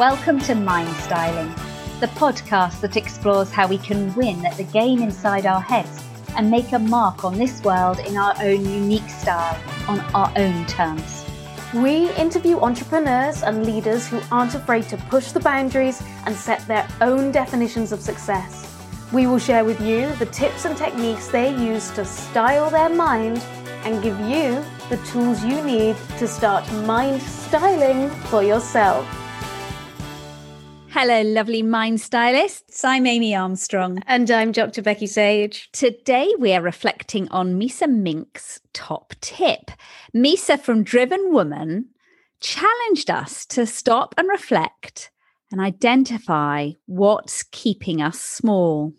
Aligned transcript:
Welcome 0.00 0.40
to 0.40 0.56
Mind 0.56 0.92
Styling, 0.96 1.54
the 2.00 2.08
podcast 2.16 2.80
that 2.80 2.96
explores 2.96 3.52
how 3.52 3.68
we 3.68 3.78
can 3.78 4.12
win 4.16 4.44
at 4.44 4.56
the 4.56 4.64
game 4.64 5.00
inside 5.00 5.46
our 5.46 5.60
heads 5.60 6.02
and 6.36 6.50
make 6.50 6.72
a 6.72 6.80
mark 6.80 7.24
on 7.24 7.38
this 7.38 7.62
world 7.62 8.00
in 8.00 8.16
our 8.16 8.34
own 8.42 8.68
unique 8.68 9.08
style, 9.08 9.56
on 9.86 10.00
our 10.12 10.32
own 10.34 10.66
terms. 10.66 11.24
We 11.72 12.10
interview 12.14 12.58
entrepreneurs 12.58 13.44
and 13.44 13.64
leaders 13.64 14.08
who 14.08 14.20
aren't 14.32 14.56
afraid 14.56 14.88
to 14.88 14.96
push 14.96 15.30
the 15.30 15.38
boundaries 15.38 16.02
and 16.26 16.34
set 16.34 16.66
their 16.66 16.88
own 17.00 17.30
definitions 17.30 17.92
of 17.92 18.00
success. 18.00 18.76
We 19.12 19.28
will 19.28 19.38
share 19.38 19.64
with 19.64 19.80
you 19.80 20.12
the 20.16 20.26
tips 20.26 20.64
and 20.64 20.76
techniques 20.76 21.28
they 21.28 21.50
use 21.50 21.92
to 21.92 22.04
style 22.04 22.68
their 22.68 22.88
mind 22.88 23.38
and 23.84 24.02
give 24.02 24.18
you 24.18 24.60
the 24.88 25.00
tools 25.06 25.44
you 25.44 25.62
need 25.62 25.94
to 26.18 26.26
start 26.26 26.68
mind 26.84 27.22
styling 27.22 28.10
for 28.24 28.42
yourself. 28.42 29.06
Hello, 30.96 31.22
lovely 31.22 31.60
mind 31.60 32.00
stylists. 32.00 32.84
I'm 32.84 33.04
Amy 33.04 33.34
Armstrong. 33.34 34.00
And 34.06 34.30
I'm 34.30 34.52
Dr. 34.52 34.80
Becky 34.80 35.08
Sage. 35.08 35.68
Today 35.72 36.32
we 36.38 36.52
are 36.52 36.62
reflecting 36.62 37.28
on 37.30 37.58
Misa 37.58 37.90
Mink's 37.90 38.60
top 38.72 39.12
tip. 39.20 39.72
Misa 40.14 40.56
from 40.56 40.84
Driven 40.84 41.32
Woman 41.32 41.86
challenged 42.38 43.10
us 43.10 43.44
to 43.46 43.66
stop 43.66 44.14
and 44.16 44.28
reflect 44.28 45.10
and 45.50 45.60
identify 45.60 46.70
what's 46.86 47.42
keeping 47.42 48.00
us 48.00 48.20
small. 48.20 48.92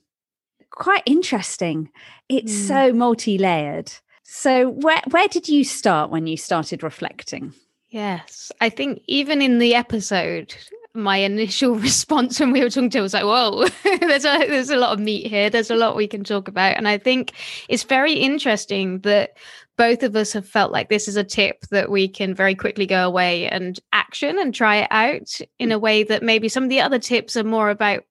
Quite 0.72 1.04
interesting. 1.06 1.90
It's 2.28 2.54
mm. 2.54 2.68
so 2.68 2.92
multi 2.92 3.38
layered. 3.38 3.94
So, 4.22 4.72
where, 4.72 5.02
where 5.12 5.30
did 5.30 5.48
you 5.48 5.64
start 5.64 6.10
when 6.10 6.28
you 6.28 6.36
started 6.36 6.84
reflecting? 6.84 7.54
Yes, 7.88 8.52
I 8.60 8.68
think 8.68 9.02
even 9.08 9.42
in 9.42 9.60
the 9.60 9.74
episode, 9.74 10.54
my 10.96 11.18
initial 11.18 11.76
response 11.76 12.40
when 12.40 12.52
we 12.52 12.62
were 12.62 12.70
talking 12.70 12.90
to 12.92 13.00
it 13.00 13.02
was 13.02 13.14
like, 13.14 13.24
whoa, 13.24 13.68
there's 14.00 14.26
a 14.26 14.48
there's 14.48 14.70
a 14.70 14.78
lot 14.78 14.94
of 14.94 15.00
meat 15.00 15.28
here. 15.28 15.50
There's 15.50 15.72
a 15.72 15.76
lot 15.76 15.96
we 15.96 16.08
can 16.08 16.24
talk 16.24 16.48
about. 16.48 16.78
And 16.78 16.88
I 16.88 16.98
think 16.98 17.34
it's 17.70 17.84
very 17.84 18.14
interesting 18.14 19.00
that 19.00 19.38
both 19.78 20.04
of 20.04 20.16
us 20.16 20.32
have 20.34 20.48
felt 20.48 20.72
like 20.72 20.90
this 20.90 21.08
is 21.08 21.18
a 21.18 21.24
tip 21.24 21.62
that 21.72 21.92
we 21.92 22.08
can 22.08 22.34
very 22.34 22.56
quickly 22.56 22.86
go 22.86 23.06
away 23.06 23.48
and 23.50 23.80
action 23.94 24.40
and 24.40 24.54
try 24.54 24.78
it 24.78 24.88
out 24.92 25.40
in 25.60 25.72
a 25.72 25.80
way 25.80 26.04
that 26.04 26.24
maybe 26.24 26.48
some 26.48 26.64
of 26.64 26.70
the 26.70 26.80
other 26.80 27.00
tips 27.00 27.36
are 27.36 27.44
more 27.44 27.70
about 27.70 28.04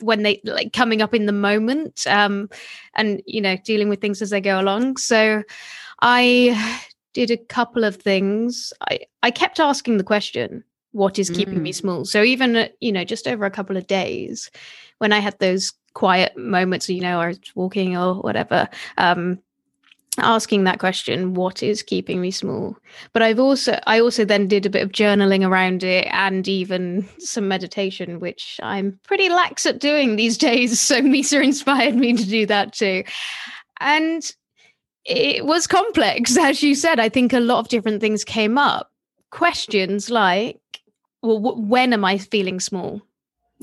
when 0.00 0.22
they 0.22 0.40
like 0.44 0.74
coming 0.74 1.00
up 1.00 1.14
in 1.14 1.24
the 1.24 1.32
moment 1.32 2.06
um 2.06 2.50
and 2.96 3.22
you 3.24 3.40
know 3.40 3.56
dealing 3.64 3.88
with 3.88 3.98
things 3.98 4.20
as 4.20 4.28
they 4.28 4.42
go 4.42 4.60
along 4.60 4.94
so 4.98 5.42
i 6.02 6.82
did 7.14 7.30
a 7.30 7.38
couple 7.38 7.82
of 7.82 7.96
things 7.96 8.74
i 8.90 8.98
i 9.22 9.30
kept 9.30 9.58
asking 9.58 9.96
the 9.96 10.04
question 10.04 10.62
what 10.96 11.18
is 11.18 11.28
keeping 11.28 11.58
mm. 11.58 11.62
me 11.62 11.72
small. 11.72 12.04
So 12.04 12.22
even 12.22 12.56
uh, 12.56 12.68
you 12.80 12.90
know 12.90 13.04
just 13.04 13.28
over 13.28 13.44
a 13.44 13.50
couple 13.50 13.76
of 13.76 13.86
days, 13.86 14.50
when 14.98 15.12
I 15.12 15.18
had 15.18 15.38
those 15.38 15.72
quiet 15.94 16.36
moments, 16.36 16.88
you 16.88 17.00
know, 17.00 17.20
I 17.20 17.28
was 17.28 17.40
walking 17.54 17.96
or 17.96 18.14
whatever, 18.16 18.68
um, 18.98 19.38
asking 20.18 20.64
that 20.64 20.78
question, 20.78 21.34
what 21.34 21.62
is 21.62 21.82
keeping 21.82 22.20
me 22.20 22.30
small? 22.30 22.76
But 23.12 23.22
I've 23.22 23.38
also 23.38 23.78
I 23.86 24.00
also 24.00 24.24
then 24.24 24.48
did 24.48 24.64
a 24.64 24.70
bit 24.70 24.82
of 24.82 24.92
journaling 24.92 25.46
around 25.46 25.84
it 25.84 26.06
and 26.10 26.48
even 26.48 27.06
some 27.18 27.46
meditation, 27.46 28.18
which 28.18 28.58
I'm 28.62 28.98
pretty 29.04 29.28
lax 29.28 29.66
at 29.66 29.78
doing 29.78 30.16
these 30.16 30.38
days. 30.48 30.80
So 30.80 31.02
Misa 31.02 31.44
inspired 31.44 31.94
me 31.94 32.14
to 32.14 32.24
do 32.24 32.46
that 32.46 32.72
too, 32.72 33.04
and 33.80 34.22
it 35.04 35.44
was 35.44 35.66
complex, 35.66 36.36
as 36.38 36.62
you 36.62 36.74
said. 36.74 36.98
I 36.98 37.10
think 37.10 37.32
a 37.32 37.40
lot 37.40 37.58
of 37.58 37.68
different 37.68 38.00
things 38.00 38.24
came 38.24 38.56
up. 38.56 38.90
Questions 39.30 40.08
like 40.08 40.60
well, 41.26 41.40
w- 41.40 41.66
when 41.66 41.92
am 41.92 42.04
I 42.04 42.18
feeling 42.18 42.60
small? 42.60 43.02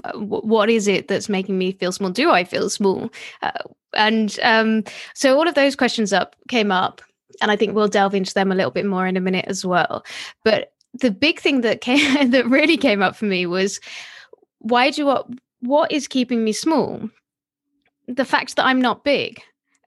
Uh, 0.03 0.11
w- 0.11 0.41
what 0.41 0.69
is 0.69 0.87
it 0.87 1.07
that's 1.07 1.29
making 1.29 1.57
me 1.57 1.71
feel 1.71 1.91
small? 1.91 2.09
Do 2.09 2.31
I 2.31 2.43
feel 2.43 2.69
small? 2.69 3.09
Uh, 3.41 3.51
and 3.95 4.37
um, 4.43 4.83
so 5.13 5.37
all 5.37 5.47
of 5.47 5.55
those 5.55 5.75
questions 5.75 6.13
up 6.13 6.35
came 6.49 6.71
up, 6.71 7.01
and 7.41 7.51
I 7.51 7.55
think 7.55 7.73
we'll 7.73 7.87
delve 7.87 8.15
into 8.15 8.33
them 8.33 8.51
a 8.51 8.55
little 8.55 8.71
bit 8.71 8.85
more 8.85 9.07
in 9.07 9.17
a 9.17 9.21
minute 9.21 9.45
as 9.47 9.65
well. 9.65 10.03
But 10.43 10.73
the 10.93 11.11
big 11.11 11.39
thing 11.39 11.61
that 11.61 11.81
came 11.81 12.29
that 12.31 12.47
really 12.47 12.77
came 12.77 13.01
up 13.01 13.15
for 13.15 13.25
me 13.25 13.45
was 13.45 13.79
why 14.59 14.91
do 14.91 15.05
what 15.05 15.27
what 15.61 15.91
is 15.91 16.07
keeping 16.07 16.43
me 16.43 16.51
small? 16.53 17.09
The 18.07 18.25
fact 18.25 18.55
that 18.55 18.65
I'm 18.65 18.81
not 18.81 19.03
big. 19.03 19.41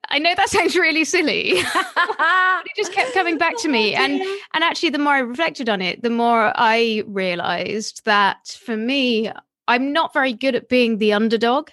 I 0.09 0.19
know 0.19 0.33
that 0.35 0.49
sounds 0.57 0.75
really 0.75 1.05
silly. 1.05 1.53
it 1.55 2.75
just 2.75 2.93
kept 2.93 3.13
coming 3.13 3.37
back 3.37 3.57
to 3.59 3.67
me. 3.67 3.93
And 3.93 4.21
and 4.53 4.63
actually 4.63 4.89
the 4.89 4.99
more 4.99 5.13
I 5.13 5.19
reflected 5.19 5.69
on 5.69 5.81
it, 5.81 6.01
the 6.03 6.09
more 6.09 6.51
I 6.55 7.03
realized 7.07 8.03
that 8.05 8.47
for 8.47 8.77
me, 8.77 9.31
I'm 9.67 9.91
not 9.91 10.13
very 10.13 10.33
good 10.33 10.55
at 10.55 10.69
being 10.69 10.97
the 10.97 11.13
underdog. 11.13 11.69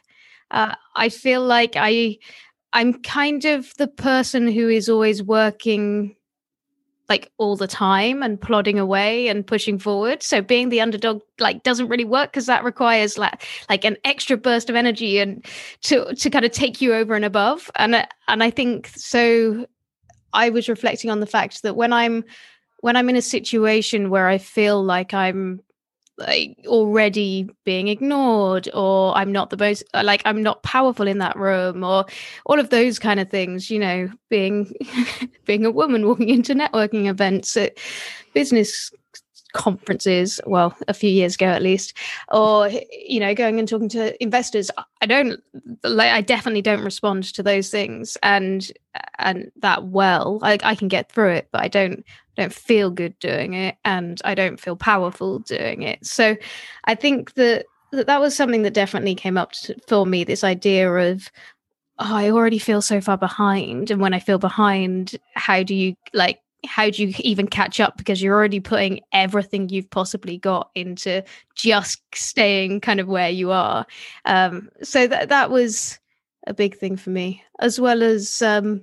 Uh, 0.50 0.74
I 0.96 1.08
feel 1.08 1.42
like 1.42 1.74
I 1.76 2.18
I'm 2.72 3.02
kind 3.02 3.44
of 3.44 3.72
the 3.76 3.88
person 3.88 4.50
who 4.50 4.68
is 4.68 4.88
always 4.88 5.22
working 5.22 6.16
like 7.08 7.30
all 7.38 7.56
the 7.56 7.66
time 7.66 8.22
and 8.22 8.40
plodding 8.40 8.78
away 8.78 9.28
and 9.28 9.46
pushing 9.46 9.78
forward. 9.78 10.22
So 10.22 10.40
being 10.40 10.70
the 10.70 10.80
underdog 10.80 11.20
like 11.38 11.62
doesn't 11.62 11.88
really 11.88 12.04
work 12.04 12.32
because 12.32 12.46
that 12.46 12.64
requires 12.64 13.18
like 13.18 13.46
like 13.68 13.84
an 13.84 13.96
extra 14.04 14.36
burst 14.36 14.70
of 14.70 14.76
energy 14.76 15.18
and 15.18 15.44
to 15.82 16.14
to 16.14 16.30
kind 16.30 16.44
of 16.44 16.52
take 16.52 16.80
you 16.80 16.94
over 16.94 17.14
and 17.14 17.24
above. 17.24 17.70
And 17.76 18.06
and 18.28 18.42
i 18.42 18.50
think 18.50 18.88
so 18.88 19.66
i 20.32 20.50
was 20.50 20.68
reflecting 20.68 21.10
on 21.10 21.20
the 21.20 21.26
fact 21.26 21.62
that 21.62 21.76
when 21.76 21.92
i'm 21.92 22.24
when 22.80 22.96
i'm 22.96 23.08
in 23.08 23.16
a 23.16 23.22
situation 23.22 24.10
where 24.10 24.28
i 24.28 24.38
feel 24.38 24.82
like 24.82 25.14
i'm 25.14 25.60
like 26.18 26.56
already 26.66 27.48
being 27.64 27.88
ignored 27.88 28.68
or 28.72 29.16
i'm 29.16 29.32
not 29.32 29.50
the 29.50 29.56
most 29.56 29.82
uh, 29.94 30.02
like 30.04 30.22
i'm 30.24 30.42
not 30.42 30.62
powerful 30.62 31.08
in 31.08 31.18
that 31.18 31.36
room 31.36 31.82
or 31.82 32.04
all 32.46 32.60
of 32.60 32.70
those 32.70 32.98
kind 32.98 33.18
of 33.18 33.28
things 33.30 33.70
you 33.70 33.78
know 33.78 34.08
being 34.28 34.72
being 35.44 35.66
a 35.66 35.70
woman 35.70 36.06
walking 36.06 36.28
into 36.28 36.54
networking 36.54 37.06
events 37.06 37.56
at 37.56 37.76
business 38.32 38.92
conferences 39.54 40.40
well 40.46 40.76
a 40.88 40.94
few 40.94 41.08
years 41.08 41.36
ago 41.36 41.46
at 41.46 41.62
least 41.62 41.96
or 42.32 42.68
you 42.90 43.20
know 43.20 43.34
going 43.34 43.58
and 43.58 43.68
talking 43.68 43.88
to 43.88 44.20
investors 44.22 44.68
i 45.00 45.06
don't 45.06 45.40
like 45.84 46.10
i 46.10 46.20
definitely 46.20 46.60
don't 46.60 46.84
respond 46.84 47.22
to 47.22 47.42
those 47.42 47.70
things 47.70 48.18
and 48.22 48.72
and 49.18 49.52
that 49.56 49.84
well 49.84 50.40
I, 50.42 50.58
I 50.62 50.74
can 50.74 50.88
get 50.88 51.10
through 51.10 51.30
it 51.30 51.48
but 51.52 51.62
i 51.62 51.68
don't 51.68 52.04
don't 52.36 52.52
feel 52.52 52.90
good 52.90 53.18
doing 53.18 53.54
it 53.54 53.76
and 53.84 54.20
I 54.24 54.34
don't 54.34 54.60
feel 54.60 54.76
powerful 54.76 55.38
doing 55.40 55.82
it. 55.82 56.04
So 56.04 56.36
I 56.84 56.94
think 56.94 57.34
that 57.34 57.66
that, 57.92 58.06
that 58.06 58.20
was 58.20 58.36
something 58.36 58.62
that 58.62 58.74
definitely 58.74 59.14
came 59.14 59.38
up 59.38 59.52
for 59.86 60.06
me 60.06 60.24
this 60.24 60.44
idea 60.44 60.92
of 60.92 61.30
oh, 62.00 62.14
I 62.14 62.30
already 62.30 62.58
feel 62.58 62.82
so 62.82 63.00
far 63.00 63.16
behind 63.16 63.90
and 63.90 64.00
when 64.00 64.14
I 64.14 64.18
feel 64.18 64.38
behind 64.38 65.16
how 65.34 65.62
do 65.62 65.74
you 65.74 65.94
like 66.12 66.40
how 66.66 66.88
do 66.90 67.06
you 67.06 67.14
even 67.18 67.46
catch 67.46 67.78
up 67.78 67.96
because 67.96 68.22
you're 68.22 68.34
already 68.34 68.60
putting 68.60 69.00
everything 69.12 69.68
you've 69.68 69.90
possibly 69.90 70.38
got 70.38 70.70
into 70.74 71.22
just 71.54 72.02
staying 72.14 72.80
kind 72.80 73.00
of 73.00 73.06
where 73.06 73.28
you 73.28 73.50
are 73.50 73.86
um 74.24 74.70
so 74.82 75.06
that 75.06 75.28
that 75.28 75.50
was 75.50 75.98
a 76.46 76.54
big 76.54 76.76
thing 76.76 76.96
for 76.96 77.10
me 77.10 77.42
as 77.60 77.78
well 77.78 78.02
as 78.02 78.40
um 78.42 78.82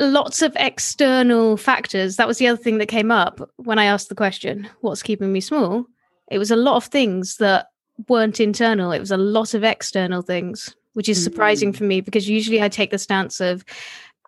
lots 0.00 0.42
of 0.42 0.56
external 0.56 1.56
factors. 1.56 2.16
That 2.16 2.28
was 2.28 2.38
the 2.38 2.46
other 2.46 2.62
thing 2.62 2.78
that 2.78 2.86
came 2.86 3.10
up 3.10 3.40
when 3.56 3.78
I 3.78 3.84
asked 3.84 4.08
the 4.08 4.14
question, 4.14 4.68
what's 4.80 5.02
keeping 5.02 5.32
me 5.32 5.40
small? 5.40 5.86
It 6.30 6.38
was 6.38 6.50
a 6.50 6.56
lot 6.56 6.76
of 6.76 6.84
things 6.84 7.36
that 7.36 7.66
weren't 8.08 8.40
internal. 8.40 8.92
It 8.92 9.00
was 9.00 9.10
a 9.10 9.16
lot 9.16 9.54
of 9.54 9.64
external 9.64 10.22
things, 10.22 10.74
which 10.94 11.08
is 11.08 11.22
surprising 11.22 11.72
mm. 11.72 11.76
for 11.76 11.84
me 11.84 12.00
because 12.00 12.28
usually 12.28 12.62
I 12.62 12.68
take 12.68 12.90
the 12.90 12.98
stance 12.98 13.40
of, 13.40 13.64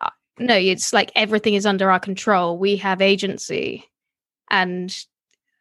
uh, 0.00 0.10
no, 0.38 0.54
it's 0.54 0.92
like 0.92 1.10
everything 1.14 1.54
is 1.54 1.66
under 1.66 1.90
our 1.90 2.00
control. 2.00 2.58
We 2.58 2.76
have 2.76 3.00
agency. 3.00 3.84
And 4.50 4.94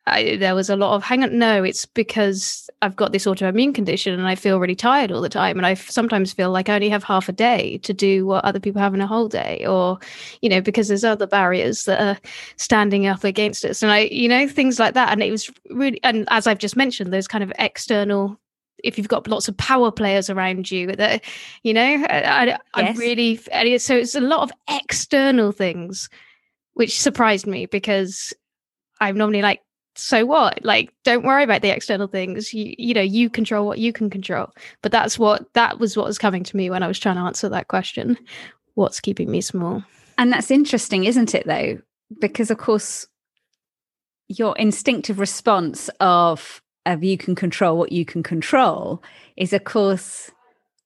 I, 0.05 0.35
there 0.35 0.53
was 0.53 0.69
a 0.69 0.75
lot 0.75 0.95
of 0.95 1.03
hang 1.03 1.23
on 1.23 1.37
no 1.37 1.63
it's 1.63 1.85
because 1.85 2.69
i've 2.81 2.95
got 2.95 3.13
this 3.13 3.25
autoimmune 3.25 3.73
condition 3.73 4.13
and 4.13 4.27
i 4.27 4.35
feel 4.35 4.59
really 4.59 4.75
tired 4.75 5.13
all 5.13 5.21
the 5.21 5.29
time 5.29 5.57
and 5.57 5.65
i 5.65 5.75
sometimes 5.75 6.33
feel 6.33 6.51
like 6.51 6.67
i 6.67 6.75
only 6.75 6.89
have 6.89 7.05
half 7.05 7.29
a 7.29 7.31
day 7.31 7.77
to 7.79 7.93
do 7.93 8.25
what 8.25 8.43
other 8.43 8.59
people 8.59 8.81
have 8.81 8.93
in 8.93 8.99
a 8.99 9.07
whole 9.07 9.29
day 9.29 9.65
or 9.65 9.97
you 10.41 10.49
know 10.49 10.59
because 10.59 10.89
there's 10.89 11.05
other 11.05 11.25
barriers 11.25 11.85
that 11.85 12.01
are 12.01 12.19
standing 12.57 13.07
up 13.07 13.23
against 13.23 13.63
us 13.63 13.81
and 13.81 13.93
i 13.93 13.99
you 13.99 14.27
know 14.27 14.45
things 14.45 14.77
like 14.77 14.93
that 14.93 15.09
and 15.09 15.23
it 15.23 15.31
was 15.31 15.49
really 15.69 16.01
and 16.03 16.27
as 16.29 16.47
i've 16.47 16.59
just 16.59 16.75
mentioned 16.75 17.13
those 17.13 17.27
kind 17.27 17.43
of 17.43 17.53
external 17.57 18.37
if 18.83 18.97
you've 18.97 19.07
got 19.07 19.25
lots 19.29 19.47
of 19.47 19.55
power 19.55 19.89
players 19.89 20.29
around 20.29 20.69
you 20.69 20.87
that 20.87 21.23
you 21.63 21.73
know 21.73 22.05
i, 22.09 22.19
I, 22.19 22.45
yes. 22.45 22.59
I 22.73 22.91
really 22.99 23.77
so 23.77 23.95
it's 23.95 24.15
a 24.15 24.21
lot 24.21 24.41
of 24.41 24.51
external 24.69 25.53
things 25.53 26.09
which 26.73 26.99
surprised 26.99 27.47
me 27.47 27.67
because 27.67 28.33
i'm 28.99 29.17
normally 29.17 29.41
like 29.41 29.61
so 29.95 30.25
what? 30.25 30.63
Like 30.63 30.93
don't 31.03 31.25
worry 31.25 31.43
about 31.43 31.61
the 31.61 31.69
external 31.69 32.07
things. 32.07 32.53
You 32.53 32.73
you 32.77 32.93
know 32.93 33.01
you 33.01 33.29
control 33.29 33.65
what 33.65 33.79
you 33.79 33.93
can 33.93 34.09
control. 34.09 34.49
But 34.81 34.91
that's 34.91 35.19
what 35.19 35.51
that 35.53 35.79
was 35.79 35.95
what 35.95 36.05
was 36.05 36.17
coming 36.17 36.43
to 36.43 36.57
me 36.57 36.69
when 36.69 36.83
i 36.83 36.87
was 36.87 36.99
trying 36.99 37.15
to 37.15 37.21
answer 37.21 37.49
that 37.49 37.67
question. 37.67 38.17
What's 38.75 38.99
keeping 38.99 39.29
me 39.29 39.41
small? 39.41 39.83
And 40.17 40.31
that's 40.31 40.51
interesting 40.51 41.05
isn't 41.05 41.35
it 41.35 41.45
though? 41.45 41.79
Because 42.19 42.51
of 42.51 42.57
course 42.57 43.07
your 44.27 44.57
instinctive 44.57 45.19
response 45.19 45.89
of 45.99 46.61
of 46.85 47.03
you 47.03 47.17
can 47.17 47.35
control 47.35 47.77
what 47.77 47.91
you 47.91 48.05
can 48.05 48.23
control 48.23 49.01
is, 49.37 49.53
of 49.53 49.63
course, 49.63 50.31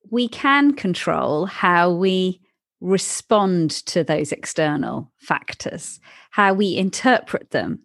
we 0.09 0.27
can 0.27 0.73
control 0.73 1.45
how 1.45 1.91
we 1.91 2.39
respond 2.79 3.71
to 3.71 4.03
those 4.03 4.31
external 4.31 5.11
factors, 5.17 5.99
how 6.29 6.53
we 6.53 6.75
interpret 6.75 7.51
them. 7.51 7.79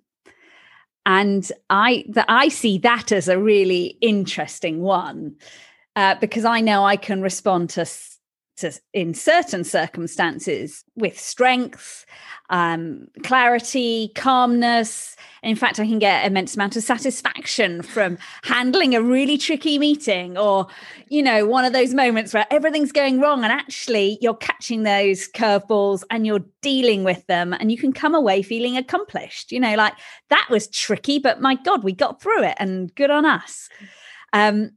And 1.04 1.50
I 1.68 2.04
that 2.10 2.26
I 2.28 2.48
see 2.48 2.78
that 2.78 3.10
as 3.12 3.28
a 3.28 3.38
really 3.38 3.98
interesting 4.00 4.80
one 4.80 5.36
uh, 5.96 6.14
because 6.20 6.44
I 6.44 6.60
know 6.60 6.84
I 6.84 6.96
can 6.96 7.22
respond 7.22 7.70
to 7.70 7.84
to, 8.56 8.72
in 8.92 9.14
certain 9.14 9.64
circumstances 9.64 10.84
with 10.94 11.18
strength, 11.18 12.04
um, 12.50 13.08
clarity, 13.22 14.12
calmness. 14.14 15.16
In 15.42 15.56
fact, 15.56 15.80
I 15.80 15.86
can 15.86 15.98
get 15.98 16.26
immense 16.26 16.54
amount 16.54 16.76
of 16.76 16.82
satisfaction 16.82 17.82
from 17.82 18.18
handling 18.44 18.94
a 18.94 19.02
really 19.02 19.38
tricky 19.38 19.78
meeting 19.78 20.36
or, 20.36 20.66
you 21.08 21.22
know, 21.22 21.46
one 21.46 21.64
of 21.64 21.72
those 21.72 21.94
moments 21.94 22.34
where 22.34 22.46
everything's 22.50 22.92
going 22.92 23.20
wrong 23.20 23.42
and 23.42 23.52
actually 23.52 24.18
you're 24.20 24.34
catching 24.34 24.82
those 24.82 25.28
curveballs 25.28 26.02
and 26.10 26.26
you're 26.26 26.44
dealing 26.60 27.04
with 27.04 27.26
them 27.26 27.52
and 27.54 27.72
you 27.72 27.78
can 27.78 27.92
come 27.92 28.14
away 28.14 28.42
feeling 28.42 28.76
accomplished. 28.76 29.50
You 29.50 29.60
know, 29.60 29.74
like 29.74 29.94
that 30.28 30.46
was 30.50 30.68
tricky, 30.68 31.18
but 31.18 31.40
my 31.40 31.54
God, 31.54 31.82
we 31.82 31.92
got 31.92 32.20
through 32.20 32.44
it 32.44 32.56
and 32.58 32.94
good 32.94 33.10
on 33.10 33.24
us. 33.24 33.68
Um, 34.32 34.72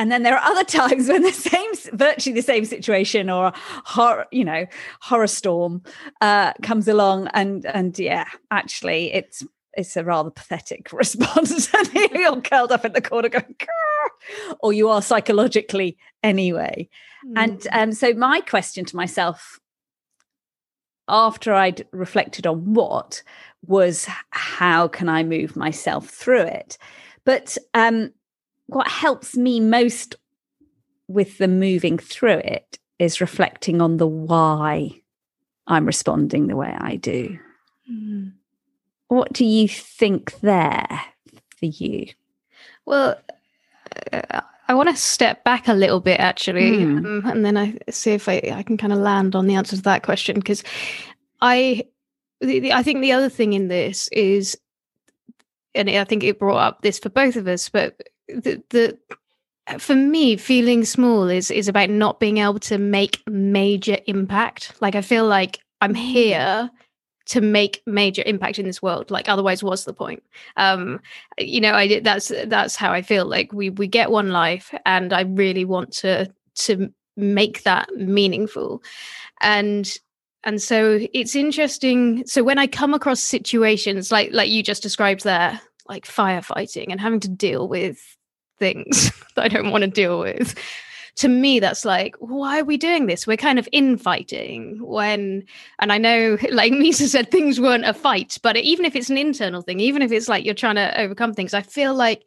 and 0.00 0.10
then 0.10 0.22
there 0.22 0.34
are 0.36 0.50
other 0.50 0.64
times 0.78 1.08
when 1.08 1.22
the 1.22 1.32
same 1.32 1.70
virtually 1.92 2.34
the 2.34 2.42
same 2.42 2.64
situation 2.64 3.28
or 3.30 3.46
a 3.46 3.52
horror 3.84 4.26
you 4.32 4.44
know 4.44 4.66
horror 5.00 5.26
storm 5.26 5.82
uh, 6.20 6.52
comes 6.62 6.88
along 6.88 7.28
and 7.34 7.66
and 7.66 7.98
yeah 7.98 8.24
actually 8.50 9.12
it's 9.12 9.44
it's 9.74 9.96
a 9.96 10.02
rather 10.02 10.30
pathetic 10.30 10.92
response 10.92 11.72
and 11.74 11.92
you're 12.12 12.40
curled 12.40 12.72
up 12.72 12.84
in 12.84 12.92
the 12.92 13.02
corner 13.02 13.28
going 13.28 13.54
Grr! 13.58 14.56
or 14.60 14.72
you 14.72 14.88
are 14.88 15.02
psychologically 15.02 15.96
anyway 16.22 16.88
mm. 17.26 17.32
and 17.36 17.68
um, 17.72 17.92
so 17.92 18.14
my 18.14 18.40
question 18.40 18.84
to 18.86 18.96
myself 18.96 19.60
after 21.08 21.52
i'd 21.52 21.86
reflected 21.92 22.46
on 22.46 22.72
what 22.72 23.22
was 23.66 24.06
how 24.30 24.88
can 24.88 25.08
i 25.08 25.22
move 25.22 25.56
myself 25.56 26.08
through 26.08 26.42
it 26.42 26.78
but 27.24 27.58
um 27.74 28.10
what 28.74 28.88
helps 28.88 29.36
me 29.36 29.60
most 29.60 30.16
with 31.08 31.38
the 31.38 31.48
moving 31.48 31.98
through 31.98 32.38
it 32.38 32.78
is 32.98 33.20
reflecting 33.20 33.80
on 33.80 33.96
the 33.96 34.06
why 34.06 34.90
I'm 35.66 35.86
responding 35.86 36.46
the 36.46 36.56
way 36.56 36.74
I 36.78 36.96
do. 36.96 37.38
Mm. 37.90 38.32
What 39.08 39.32
do 39.32 39.44
you 39.44 39.66
think 39.66 40.38
there 40.40 41.00
for 41.58 41.66
you? 41.66 42.08
Well, 42.86 43.16
uh, 44.12 44.40
I 44.68 44.74
want 44.74 44.88
to 44.88 44.96
step 44.96 45.42
back 45.42 45.66
a 45.66 45.74
little 45.74 45.98
bit 45.98 46.20
actually, 46.20 46.70
mm. 46.70 46.98
um, 46.98 47.22
and 47.24 47.44
then 47.44 47.56
I 47.56 47.76
see 47.90 48.12
if 48.12 48.28
I, 48.28 48.40
I 48.54 48.62
can 48.62 48.76
kind 48.76 48.92
of 48.92 49.00
land 49.00 49.34
on 49.34 49.48
the 49.48 49.56
answer 49.56 49.74
to 49.74 49.82
that 49.82 50.04
question 50.04 50.36
because 50.36 50.62
I, 51.40 51.86
the, 52.40 52.60
the, 52.60 52.72
I 52.72 52.84
think 52.84 53.00
the 53.00 53.12
other 53.12 53.28
thing 53.28 53.52
in 53.52 53.66
this 53.66 54.06
is, 54.12 54.56
and 55.74 55.90
I 55.90 56.04
think 56.04 56.22
it 56.22 56.38
brought 56.38 56.58
up 56.58 56.82
this 56.82 57.00
for 57.00 57.08
both 57.08 57.34
of 57.34 57.48
us, 57.48 57.68
but 57.68 58.00
the, 58.34 58.62
the 58.70 58.98
for 59.78 59.94
me 59.94 60.36
feeling 60.36 60.84
small 60.84 61.28
is 61.28 61.50
is 61.50 61.68
about 61.68 61.90
not 61.90 62.20
being 62.20 62.38
able 62.38 62.58
to 62.58 62.78
make 62.78 63.22
major 63.28 63.98
impact. 64.06 64.74
Like 64.80 64.94
i 64.94 65.02
feel 65.02 65.26
like 65.26 65.60
i'm 65.80 65.94
mm. 65.94 65.98
here 65.98 66.70
to 67.26 67.40
make 67.40 67.82
major 67.86 68.24
impact 68.26 68.58
in 68.58 68.66
this 68.66 68.82
world 68.82 69.08
like 69.08 69.28
otherwise 69.28 69.62
what's 69.62 69.84
the 69.84 69.92
point? 69.92 70.22
Um 70.56 71.00
you 71.38 71.60
know 71.60 71.74
i 71.74 72.00
that's 72.00 72.32
that's 72.46 72.76
how 72.76 72.92
i 72.92 73.02
feel. 73.02 73.26
Like 73.26 73.52
we 73.52 73.70
we 73.70 73.86
get 73.86 74.10
one 74.10 74.30
life 74.30 74.74
and 74.84 75.12
i 75.12 75.22
really 75.22 75.64
want 75.64 75.92
to 75.98 76.32
to 76.56 76.92
make 77.16 77.62
that 77.62 77.88
meaningful. 77.94 78.82
And 79.40 79.92
and 80.42 80.60
so 80.60 81.06
it's 81.12 81.36
interesting. 81.36 82.26
So 82.26 82.42
when 82.42 82.58
i 82.58 82.66
come 82.66 82.94
across 82.94 83.20
situations 83.20 84.10
like 84.10 84.30
like 84.32 84.50
you 84.50 84.62
just 84.62 84.82
described 84.82 85.22
there 85.22 85.60
like 85.88 86.06
firefighting 86.06 86.86
and 86.90 87.00
having 87.00 87.20
to 87.20 87.28
deal 87.28 87.68
with 87.68 88.16
things 88.60 89.10
that 89.34 89.44
I 89.44 89.48
don't 89.48 89.72
want 89.72 89.82
to 89.82 89.90
deal 89.90 90.20
with. 90.20 90.54
To 91.16 91.28
me, 91.28 91.58
that's 91.58 91.84
like, 91.84 92.14
why 92.20 92.60
are 92.60 92.64
we 92.64 92.76
doing 92.76 93.06
this? 93.06 93.26
We're 93.26 93.36
kind 93.36 93.58
of 93.58 93.68
infighting 93.72 94.78
when, 94.80 95.44
and 95.80 95.92
I 95.92 95.98
know, 95.98 96.38
like 96.52 96.72
Misa 96.72 97.08
said, 97.08 97.30
things 97.30 97.60
weren't 97.60 97.84
a 97.84 97.92
fight, 97.92 98.38
but 98.42 98.56
even 98.56 98.84
if 98.84 98.94
it's 98.94 99.10
an 99.10 99.18
internal 99.18 99.62
thing, 99.62 99.80
even 99.80 100.02
if 100.02 100.12
it's 100.12 100.28
like 100.28 100.44
you're 100.44 100.54
trying 100.54 100.76
to 100.76 100.98
overcome 101.00 101.34
things, 101.34 101.52
I 101.52 101.62
feel 101.62 101.94
like 101.94 102.24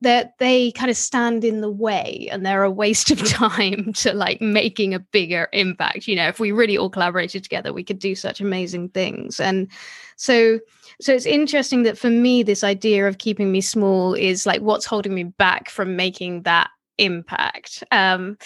that 0.00 0.38
they 0.38 0.70
kind 0.72 0.90
of 0.90 0.96
stand 0.96 1.44
in 1.44 1.60
the 1.60 1.70
way 1.70 2.28
and 2.30 2.46
they're 2.46 2.62
a 2.62 2.70
waste 2.70 3.10
of 3.10 3.24
time 3.28 3.92
to 3.92 4.12
like 4.12 4.40
making 4.40 4.94
a 4.94 5.00
bigger 5.00 5.48
impact 5.52 6.06
you 6.06 6.14
know 6.14 6.28
if 6.28 6.38
we 6.38 6.52
really 6.52 6.78
all 6.78 6.90
collaborated 6.90 7.42
together 7.42 7.72
we 7.72 7.82
could 7.82 7.98
do 7.98 8.14
such 8.14 8.40
amazing 8.40 8.88
things 8.90 9.40
and 9.40 9.68
so 10.16 10.60
so 11.00 11.12
it's 11.12 11.26
interesting 11.26 11.84
that 11.84 11.96
for 11.96 12.10
me, 12.10 12.42
this 12.42 12.64
idea 12.64 13.06
of 13.06 13.18
keeping 13.18 13.52
me 13.52 13.60
small 13.60 14.14
is 14.14 14.46
like 14.46 14.60
what's 14.60 14.86
holding 14.86 15.14
me 15.14 15.24
back 15.24 15.70
from 15.70 15.96
making 15.96 16.42
that 16.42 16.70
impact. 16.98 17.84
Um, 17.92 18.36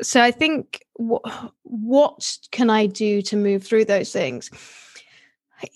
so 0.00 0.22
I 0.22 0.30
think 0.30 0.84
w- 0.98 1.20
what 1.62 2.38
can 2.50 2.70
I 2.70 2.86
do 2.86 3.20
to 3.22 3.36
move 3.36 3.64
through 3.64 3.84
those 3.84 4.12
things? 4.12 4.50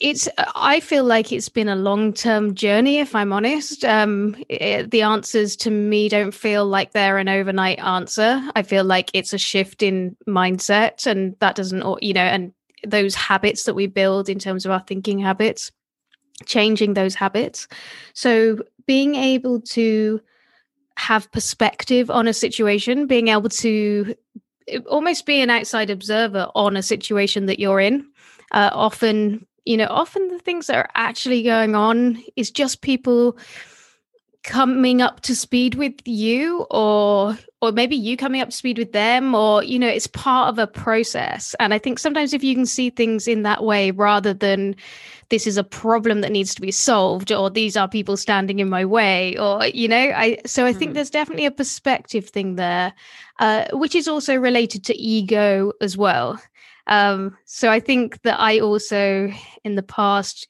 It's 0.01 0.29
I 0.55 0.81
feel 0.81 1.05
like 1.05 1.31
it's 1.31 1.49
been 1.49 1.69
a 1.69 1.77
long-term 1.77 2.55
journey 2.55 2.99
if 2.99 3.15
I'm 3.15 3.33
honest. 3.33 3.85
Um, 3.85 4.35
it, 4.49 4.91
the 4.91 5.03
answers 5.03 5.57
to 5.57 5.71
me 5.71 6.09
don't 6.09 6.35
feel 6.35 6.67
like 6.67 6.93
they're 6.93 7.19
an 7.19 7.29
overnight 7.29 7.79
answer. 7.79 8.43
I 8.57 8.63
feel 8.63 8.85
like 8.85 9.11
it's 9.15 9.33
a 9.33 9.39
shift 9.39 9.83
in 9.83 10.17
mindset 10.27 11.07
and 11.07 11.37
that 11.41 11.55
doesn't 11.55 12.03
you 12.03 12.13
know 12.13 12.21
and 12.21 12.53
those 12.87 13.15
habits 13.15 13.65
that 13.65 13.75
we 13.75 13.87
build 13.87 14.29
in 14.29 14.39
terms 14.39 14.65
of 14.65 14.73
our 14.73 14.81
thinking 14.81 15.19
habits 15.19 15.71
changing 16.47 16.95
those 16.95 17.15
habits. 17.15 17.69
So 18.15 18.59
being 18.87 19.15
able 19.15 19.61
to 19.61 20.21
have 20.97 21.31
perspective 21.31 22.11
on 22.11 22.27
a 22.27 22.33
situation, 22.33 23.07
being 23.07 23.29
able 23.29 23.49
to 23.49 24.15
almost 24.91 25.27
be 25.27 25.41
an 25.41 25.51
outside 25.51 25.91
observer 25.91 26.49
on 26.55 26.77
a 26.77 26.83
situation 26.83 27.47
that 27.47 27.59
you're 27.59 27.81
in. 27.81 28.07
Uh, 28.53 28.71
often, 28.73 29.47
you 29.65 29.77
know, 29.77 29.87
often 29.89 30.29
the 30.29 30.39
things 30.39 30.67
that 30.67 30.77
are 30.77 30.91
actually 30.95 31.43
going 31.43 31.75
on 31.75 32.23
is 32.37 32.51
just 32.51 32.83
people 32.83 33.37
coming 34.49 35.03
up 35.03 35.21
to 35.21 35.37
speed 35.37 35.75
with 35.75 35.95
you 36.07 36.67
or 36.71 37.37
or 37.61 37.71
maybe 37.71 37.95
you 37.95 38.17
coming 38.17 38.41
up 38.41 38.49
to 38.49 38.57
speed 38.57 38.79
with 38.79 38.93
them 38.93 39.35
or 39.35 39.63
you 39.63 39.79
know 39.79 39.87
it's 39.87 40.07
part 40.07 40.49
of 40.49 40.59
a 40.59 40.67
process 40.67 41.55
and 41.61 41.75
i 41.75 41.79
think 41.79 41.99
sometimes 41.99 42.33
if 42.33 42.43
you 42.43 42.55
can 42.55 42.65
see 42.65 42.89
things 42.89 43.29
in 43.29 43.43
that 43.43 43.63
way 43.63 43.91
rather 43.91 44.33
than 44.33 44.75
this 45.29 45.47
is 45.47 45.59
a 45.59 45.65
problem 45.65 46.23
that 46.23 46.33
needs 46.33 46.55
to 46.55 46.63
be 46.63 46.71
solved 46.71 47.31
or 47.31 47.51
these 47.51 47.77
are 47.77 47.87
people 47.87 48.17
standing 48.17 48.59
in 48.59 48.71
my 48.71 48.87
way 48.87 49.37
or 49.37 49.67
you 49.67 49.87
know 49.87 50.13
i 50.17 50.39
so 50.47 50.65
i 50.65 50.73
think 50.73 50.93
mm. 50.93 50.95
there's 50.95 51.11
definitely 51.11 51.45
a 51.45 51.51
perspective 51.51 52.31
thing 52.31 52.55
there 52.55 52.95
uh, 53.41 53.67
which 53.75 53.95
is 53.95 54.09
also 54.09 54.35
related 54.35 54.83
to 54.83 54.97
ego 54.97 55.73
as 55.83 55.95
well 55.95 56.41
um, 56.87 57.37
so 57.45 57.71
i 57.71 57.79
think 57.79 58.23
that 58.23 58.41
i 58.41 58.59
also 58.59 59.31
in 59.63 59.75
the 59.75 59.83
past 59.83 60.49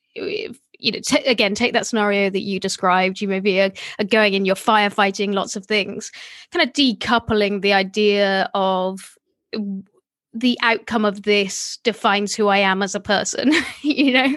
you 0.78 0.92
know 0.92 1.00
t- 1.04 1.24
again 1.24 1.54
take 1.54 1.72
that 1.72 1.86
scenario 1.86 2.30
that 2.30 2.42
you 2.42 2.60
described 2.60 3.20
you 3.20 3.28
maybe 3.28 3.60
are, 3.60 3.72
are 3.98 4.04
going 4.04 4.34
in 4.34 4.44
you're 4.44 4.54
firefighting 4.54 5.34
lots 5.34 5.56
of 5.56 5.66
things 5.66 6.12
kind 6.52 6.66
of 6.66 6.72
decoupling 6.72 7.62
the 7.62 7.72
idea 7.72 8.48
of 8.54 9.18
the 10.34 10.58
outcome 10.62 11.04
of 11.04 11.22
this 11.22 11.78
defines 11.84 12.34
who 12.34 12.48
I 12.48 12.58
am 12.58 12.82
as 12.82 12.94
a 12.94 13.00
person, 13.00 13.52
you 13.82 14.12
know, 14.12 14.36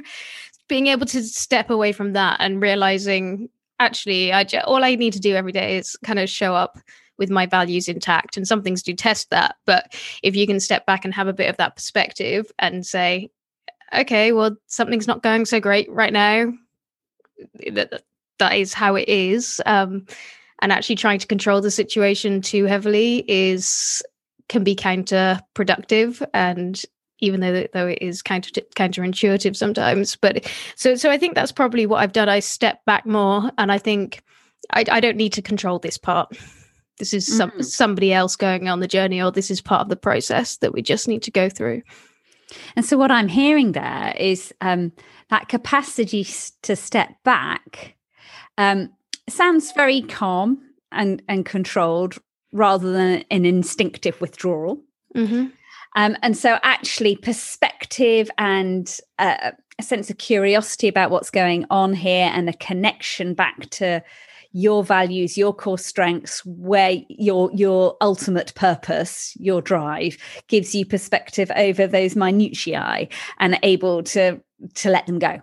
being 0.68 0.88
able 0.88 1.06
to 1.08 1.24
step 1.24 1.70
away 1.70 1.92
from 1.92 2.14
that 2.14 2.38
and 2.40 2.62
realizing 2.62 3.50
actually 3.80 4.32
I 4.32 4.46
all 4.66 4.84
I 4.84 4.96
need 4.96 5.14
to 5.14 5.20
do 5.20 5.36
every 5.36 5.52
day 5.52 5.78
is 5.78 5.98
kind 6.04 6.20
of 6.20 6.30
show 6.30 6.56
up 6.56 6.78
with 7.18 7.30
my 7.30 7.46
values 7.46 7.88
intact 7.88 8.38
and 8.38 8.48
some 8.48 8.64
things 8.64 8.82
do 8.82 8.94
test 8.94 9.30
that 9.32 9.56
but 9.66 9.94
if 10.24 10.36
you 10.36 10.48
can 10.48 10.60
step 10.60 10.86
back 10.86 11.04
and 11.04 11.14
have 11.14 11.28
a 11.28 11.34
bit 11.34 11.50
of 11.50 11.58
that 11.58 11.76
perspective 11.76 12.52
and 12.60 12.86
say 12.86 13.30
okay 13.94 14.32
well 14.32 14.56
something's 14.68 15.08
not 15.08 15.24
going 15.24 15.46
so 15.46 15.60
great 15.60 15.90
right 15.92 16.14
now. 16.14 16.52
That 17.72 18.04
that 18.40 18.54
is 18.54 18.74
how 18.74 18.96
it 18.96 19.08
is. 19.08 19.62
Um, 19.66 20.06
and 20.62 20.72
actually 20.72 20.96
trying 20.96 21.20
to 21.20 21.28
control 21.28 21.60
the 21.62 21.72
situation 21.72 22.42
too 22.42 22.66
heavily 22.66 23.26
is 23.28 24.04
can 24.48 24.64
be 24.64 24.76
counterproductive 24.76 26.26
and 26.34 26.84
even 27.20 27.40
though 27.40 27.68
though 27.74 27.88
it 27.88 28.00
is 28.02 28.22
counter 28.22 28.52
counterintuitive 28.76 29.56
sometimes 29.56 30.16
but 30.16 30.46
so 30.76 30.96
so 30.96 31.10
i 31.10 31.18
think 31.18 31.36
that's 31.36 31.52
probably 31.52 31.86
what 31.86 32.02
i've 32.02 32.14
done. 32.14 32.30
I 32.30 32.40
step 32.40 32.84
back 32.86 33.06
more 33.06 33.52
and 33.58 33.72
i 33.72 33.78
think 33.78 34.24
i, 34.74 34.84
I 34.92 35.00
don't 35.00 35.18
need 35.18 35.34
to 35.34 35.42
control 35.42 35.80
this 35.80 35.98
part. 35.98 36.36
This 37.00 37.14
is 37.14 37.26
some 37.26 37.50
mm-hmm. 37.52 37.62
somebody 37.62 38.14
else 38.14 38.36
going 38.36 38.68
on 38.68 38.80
the 38.80 38.88
journey 38.88 39.22
or 39.22 39.32
this 39.32 39.50
is 39.50 39.62
part 39.62 39.82
of 39.82 39.90
the 39.90 39.96
process 39.96 40.58
that 40.58 40.74
we 40.74 40.84
just 40.84 41.08
need 41.08 41.24
to 41.24 41.32
go 41.32 41.50
through 41.50 41.82
and 42.76 42.86
so 42.86 42.98
what 42.98 43.12
i'm 43.12 43.28
hearing 43.28 43.72
there 43.72 44.14
is 44.18 44.54
um, 44.62 44.92
that 45.30 45.50
capacity 45.50 46.26
to 46.62 46.76
step 46.76 47.16
back 47.24 47.96
um, 48.58 48.90
sounds 49.30 49.72
very 49.72 50.02
calm 50.02 50.62
and 50.92 51.22
and 51.28 51.46
controlled 51.46 52.18
rather 52.52 52.92
than 52.92 53.24
an 53.32 53.46
instinctive 53.46 54.20
withdrawal. 54.22 54.82
Mm-hmm. 55.16 55.48
Um, 55.96 56.18
and 56.22 56.38
so, 56.38 56.58
actually, 56.64 57.16
perspective 57.18 58.30
and 58.38 58.98
uh, 59.20 59.52
a 59.78 59.84
sense 59.84 60.10
of 60.10 60.18
curiosity 60.18 60.88
about 60.88 61.12
what's 61.12 61.30
going 61.30 61.66
on 61.70 61.94
here 61.94 62.32
and 62.34 62.50
a 62.50 62.54
connection 62.54 63.34
back 63.34 63.70
to 63.72 64.04
your 64.54 64.84
values 64.84 65.38
your 65.38 65.54
core 65.54 65.78
strengths 65.78 66.46
where 66.46 66.98
your 67.10 67.50
your 67.54 67.96
ultimate 68.02 68.54
purpose 68.56 69.34
your 69.40 69.62
drive 69.62 70.18
gives 70.48 70.76
you 70.76 70.86
perspective 70.86 71.52
over 71.56 71.88
those 71.88 72.16
minutiae 72.16 73.08
and 73.40 73.58
able 73.64 74.04
to 74.04 74.40
to 74.76 74.90
let 74.90 75.06
them 75.08 75.20
go. 75.20 75.42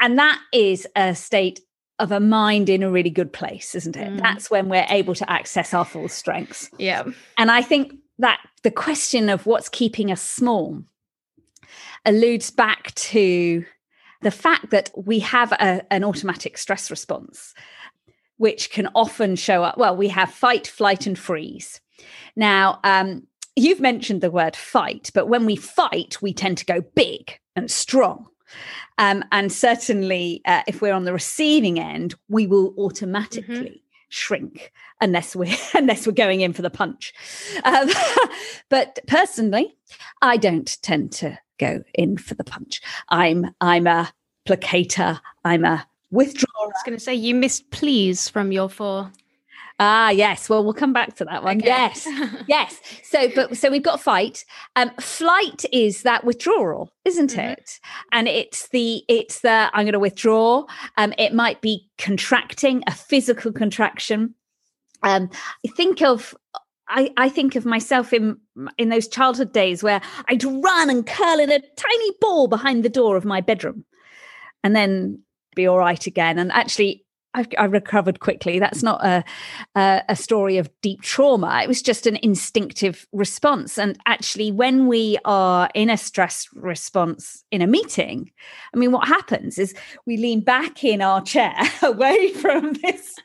And 0.00 0.18
that 0.18 0.40
is 0.52 0.86
a 0.96 1.14
state 1.14 1.60
of 1.98 2.10
a 2.10 2.18
mind 2.18 2.68
in 2.68 2.82
a 2.82 2.90
really 2.90 3.10
good 3.10 3.32
place 3.32 3.74
isn't 3.74 3.96
it? 3.96 4.10
Mm. 4.10 4.20
that's 4.20 4.50
when 4.50 4.68
we're 4.68 4.86
able 4.88 5.14
to 5.14 5.30
access 5.30 5.74
our 5.74 5.84
full 5.84 6.08
strengths. 6.08 6.70
Yeah. 6.78 7.04
And 7.38 7.50
i 7.50 7.62
think 7.62 7.94
that 8.18 8.40
the 8.62 8.70
question 8.70 9.28
of 9.28 9.44
what's 9.44 9.68
keeping 9.68 10.10
us 10.10 10.22
small 10.22 10.82
alludes 12.04 12.50
back 12.50 12.94
to 12.94 13.64
the 14.24 14.30
fact 14.30 14.70
that 14.70 14.90
we 14.96 15.18
have 15.20 15.52
a, 15.52 15.84
an 15.92 16.02
automatic 16.02 16.56
stress 16.56 16.90
response, 16.90 17.54
which 18.36 18.70
can 18.70 18.88
often 18.94 19.36
show 19.36 19.62
up. 19.62 19.78
Well, 19.78 19.96
we 19.96 20.08
have 20.08 20.30
fight, 20.30 20.66
flight, 20.66 21.06
and 21.06 21.18
freeze. 21.18 21.80
Now, 22.36 22.80
um, 22.84 23.26
you've 23.56 23.80
mentioned 23.80 24.20
the 24.20 24.30
word 24.30 24.56
fight, 24.56 25.10
but 25.14 25.28
when 25.28 25.46
we 25.46 25.56
fight, 25.56 26.20
we 26.20 26.32
tend 26.32 26.58
to 26.58 26.64
go 26.64 26.80
big 26.80 27.38
and 27.56 27.70
strong. 27.70 28.26
Um, 28.98 29.24
and 29.32 29.52
certainly, 29.52 30.42
uh, 30.44 30.62
if 30.66 30.80
we're 30.80 30.92
on 30.92 31.04
the 31.04 31.12
receiving 31.12 31.78
end, 31.78 32.14
we 32.28 32.46
will 32.46 32.74
automatically 32.78 33.54
mm-hmm. 33.54 33.76
shrink 34.08 34.72
unless 35.00 35.34
we're 35.34 35.56
unless 35.74 36.06
we're 36.06 36.12
going 36.12 36.40
in 36.40 36.52
for 36.52 36.62
the 36.62 36.70
punch. 36.70 37.12
Um, 37.64 37.88
but 38.68 38.98
personally, 39.06 39.76
I 40.22 40.36
don't 40.36 40.76
tend 40.82 41.12
to 41.12 41.38
go 41.58 41.82
in 41.94 42.16
for 42.16 42.34
the 42.34 42.44
punch. 42.44 42.80
I'm 43.08 43.54
I'm 43.60 43.86
a 43.86 44.12
placater. 44.46 45.20
I'm 45.44 45.64
a 45.64 45.86
withdrawer. 46.14 46.64
I 46.64 46.66
was 46.66 46.82
going 46.84 46.96
to 46.96 47.02
say 47.02 47.14
you 47.14 47.34
missed 47.34 47.70
please 47.70 48.28
from 48.28 48.52
your 48.52 48.68
four. 48.68 49.10
Ah, 49.80 50.10
yes. 50.10 50.48
Well, 50.48 50.62
we'll 50.62 50.72
come 50.72 50.92
back 50.92 51.16
to 51.16 51.24
that 51.24 51.42
one. 51.42 51.58
Okay. 51.58 51.66
Yes, 51.66 52.06
yes. 52.48 52.80
So, 53.02 53.28
but 53.34 53.56
so 53.56 53.70
we've 53.70 53.82
got 53.82 54.00
fight. 54.00 54.44
Um, 54.76 54.90
flight 55.00 55.64
is 55.72 56.02
that 56.02 56.24
withdrawal, 56.24 56.92
isn't 57.04 57.30
mm-hmm. 57.30 57.40
it? 57.40 57.80
And 58.12 58.28
it's 58.28 58.68
the 58.68 59.02
it's 59.08 59.40
the 59.40 59.70
I'm 59.72 59.84
going 59.84 59.92
to 59.94 59.98
withdraw. 59.98 60.64
Um, 60.96 61.12
it 61.18 61.34
might 61.34 61.60
be 61.60 61.88
contracting, 61.98 62.84
a 62.86 62.92
physical 62.92 63.52
contraction. 63.52 64.34
Um, 65.02 65.28
think 65.76 66.02
of 66.02 66.34
I, 66.88 67.12
I 67.16 67.28
think 67.28 67.56
of 67.56 67.66
myself 67.66 68.12
in 68.12 68.36
in 68.78 68.90
those 68.90 69.08
childhood 69.08 69.52
days 69.52 69.82
where 69.82 70.00
I'd 70.28 70.44
run 70.44 70.88
and 70.88 71.04
curl 71.04 71.40
in 71.40 71.50
a 71.50 71.58
tiny 71.58 72.10
ball 72.20 72.46
behind 72.46 72.84
the 72.84 72.88
door 72.88 73.16
of 73.16 73.24
my 73.24 73.40
bedroom, 73.40 73.84
and 74.62 74.76
then 74.76 75.20
be 75.54 75.66
all 75.66 75.78
right 75.78 76.06
again. 76.06 76.38
And 76.38 76.52
actually, 76.52 77.04
I've, 77.34 77.48
I 77.58 77.64
recovered 77.64 78.20
quickly. 78.20 78.58
That's 78.58 78.82
not 78.82 79.04
a, 79.04 79.24
a, 79.74 80.02
a 80.08 80.16
story 80.16 80.56
of 80.56 80.70
deep 80.82 81.02
trauma. 81.02 81.60
It 81.62 81.68
was 81.68 81.82
just 81.82 82.06
an 82.06 82.16
instinctive 82.22 83.06
response. 83.12 83.76
And 83.76 83.98
actually, 84.06 84.52
when 84.52 84.86
we 84.86 85.18
are 85.24 85.68
in 85.74 85.90
a 85.90 85.96
stress 85.96 86.48
response 86.54 87.44
in 87.50 87.60
a 87.60 87.66
meeting, 87.66 88.30
I 88.72 88.78
mean, 88.78 88.92
what 88.92 89.08
happens 89.08 89.58
is 89.58 89.74
we 90.06 90.16
lean 90.16 90.40
back 90.40 90.84
in 90.84 91.02
our 91.02 91.20
chair 91.20 91.56
away 91.82 92.32
from 92.34 92.74
this 92.74 93.16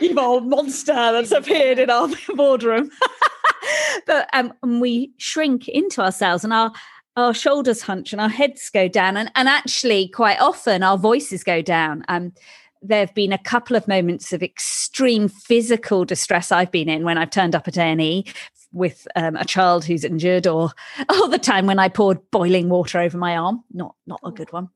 evil 0.00 0.40
monster 0.40 0.92
that's 0.92 1.32
appeared 1.32 1.78
in 1.80 1.90
our 1.90 2.08
boardroom. 2.36 2.90
but 4.06 4.28
um, 4.32 4.52
and 4.62 4.80
we 4.80 5.12
shrink 5.18 5.68
into 5.68 6.00
ourselves, 6.00 6.44
and 6.44 6.52
our 6.52 6.72
our 7.16 7.34
shoulders 7.34 7.82
hunch 7.82 8.12
and 8.12 8.20
our 8.20 8.28
heads 8.28 8.70
go 8.70 8.88
down, 8.88 9.16
and, 9.16 9.30
and 9.34 9.48
actually, 9.48 10.08
quite 10.08 10.40
often, 10.40 10.82
our 10.82 10.98
voices 10.98 11.44
go 11.44 11.62
down. 11.62 12.04
Um, 12.08 12.32
there 12.82 13.00
have 13.00 13.14
been 13.14 13.32
a 13.32 13.38
couple 13.38 13.76
of 13.76 13.88
moments 13.88 14.32
of 14.32 14.42
extreme 14.42 15.28
physical 15.28 16.04
distress 16.04 16.52
I've 16.52 16.70
been 16.70 16.88
in 16.88 17.02
when 17.04 17.16
I've 17.16 17.30
turned 17.30 17.54
up 17.54 17.66
at 17.66 17.78
A&E 17.78 18.26
with 18.72 19.08
um, 19.16 19.36
a 19.36 19.44
child 19.44 19.84
who's 19.84 20.04
injured 20.04 20.46
or 20.46 20.70
all 21.08 21.28
the 21.28 21.38
time 21.38 21.66
when 21.66 21.78
I 21.78 21.88
poured 21.88 22.18
boiling 22.30 22.68
water 22.68 23.00
over 23.00 23.16
my 23.16 23.36
arm. 23.36 23.64
Not 23.72 23.94
not 24.06 24.20
a 24.24 24.30
good 24.30 24.52
one. 24.52 24.68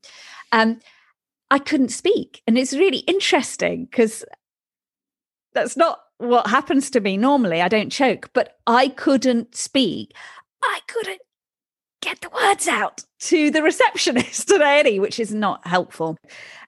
Um, 0.53 0.81
I 1.51 1.59
couldn't 1.59 1.91
speak. 1.91 2.43
And 2.47 2.59
it's 2.59 2.73
really 2.73 2.99
interesting 2.99 3.87
because 3.87 4.25
that's 5.55 5.77
not 5.77 6.01
what 6.19 6.47
happens 6.47 6.91
to 6.91 7.01
me 7.01 7.17
normally. 7.17 7.63
I 7.63 7.69
don't 7.69 7.91
choke, 7.91 8.31
but 8.33 8.59
I 8.67 8.89
couldn't 8.89 9.55
speak. 9.55 10.15
I 10.63 10.81
couldn't 10.89 11.21
get 12.09 12.21
the 12.21 12.31
words 12.31 12.67
out 12.67 13.05
to 13.21 13.51
the 13.51 13.63
receptionist 13.63 14.51
at 14.53 14.87
A&E, 14.87 14.99
which 14.99 15.21
is 15.21 15.35
not 15.35 15.67
helpful. 15.67 16.17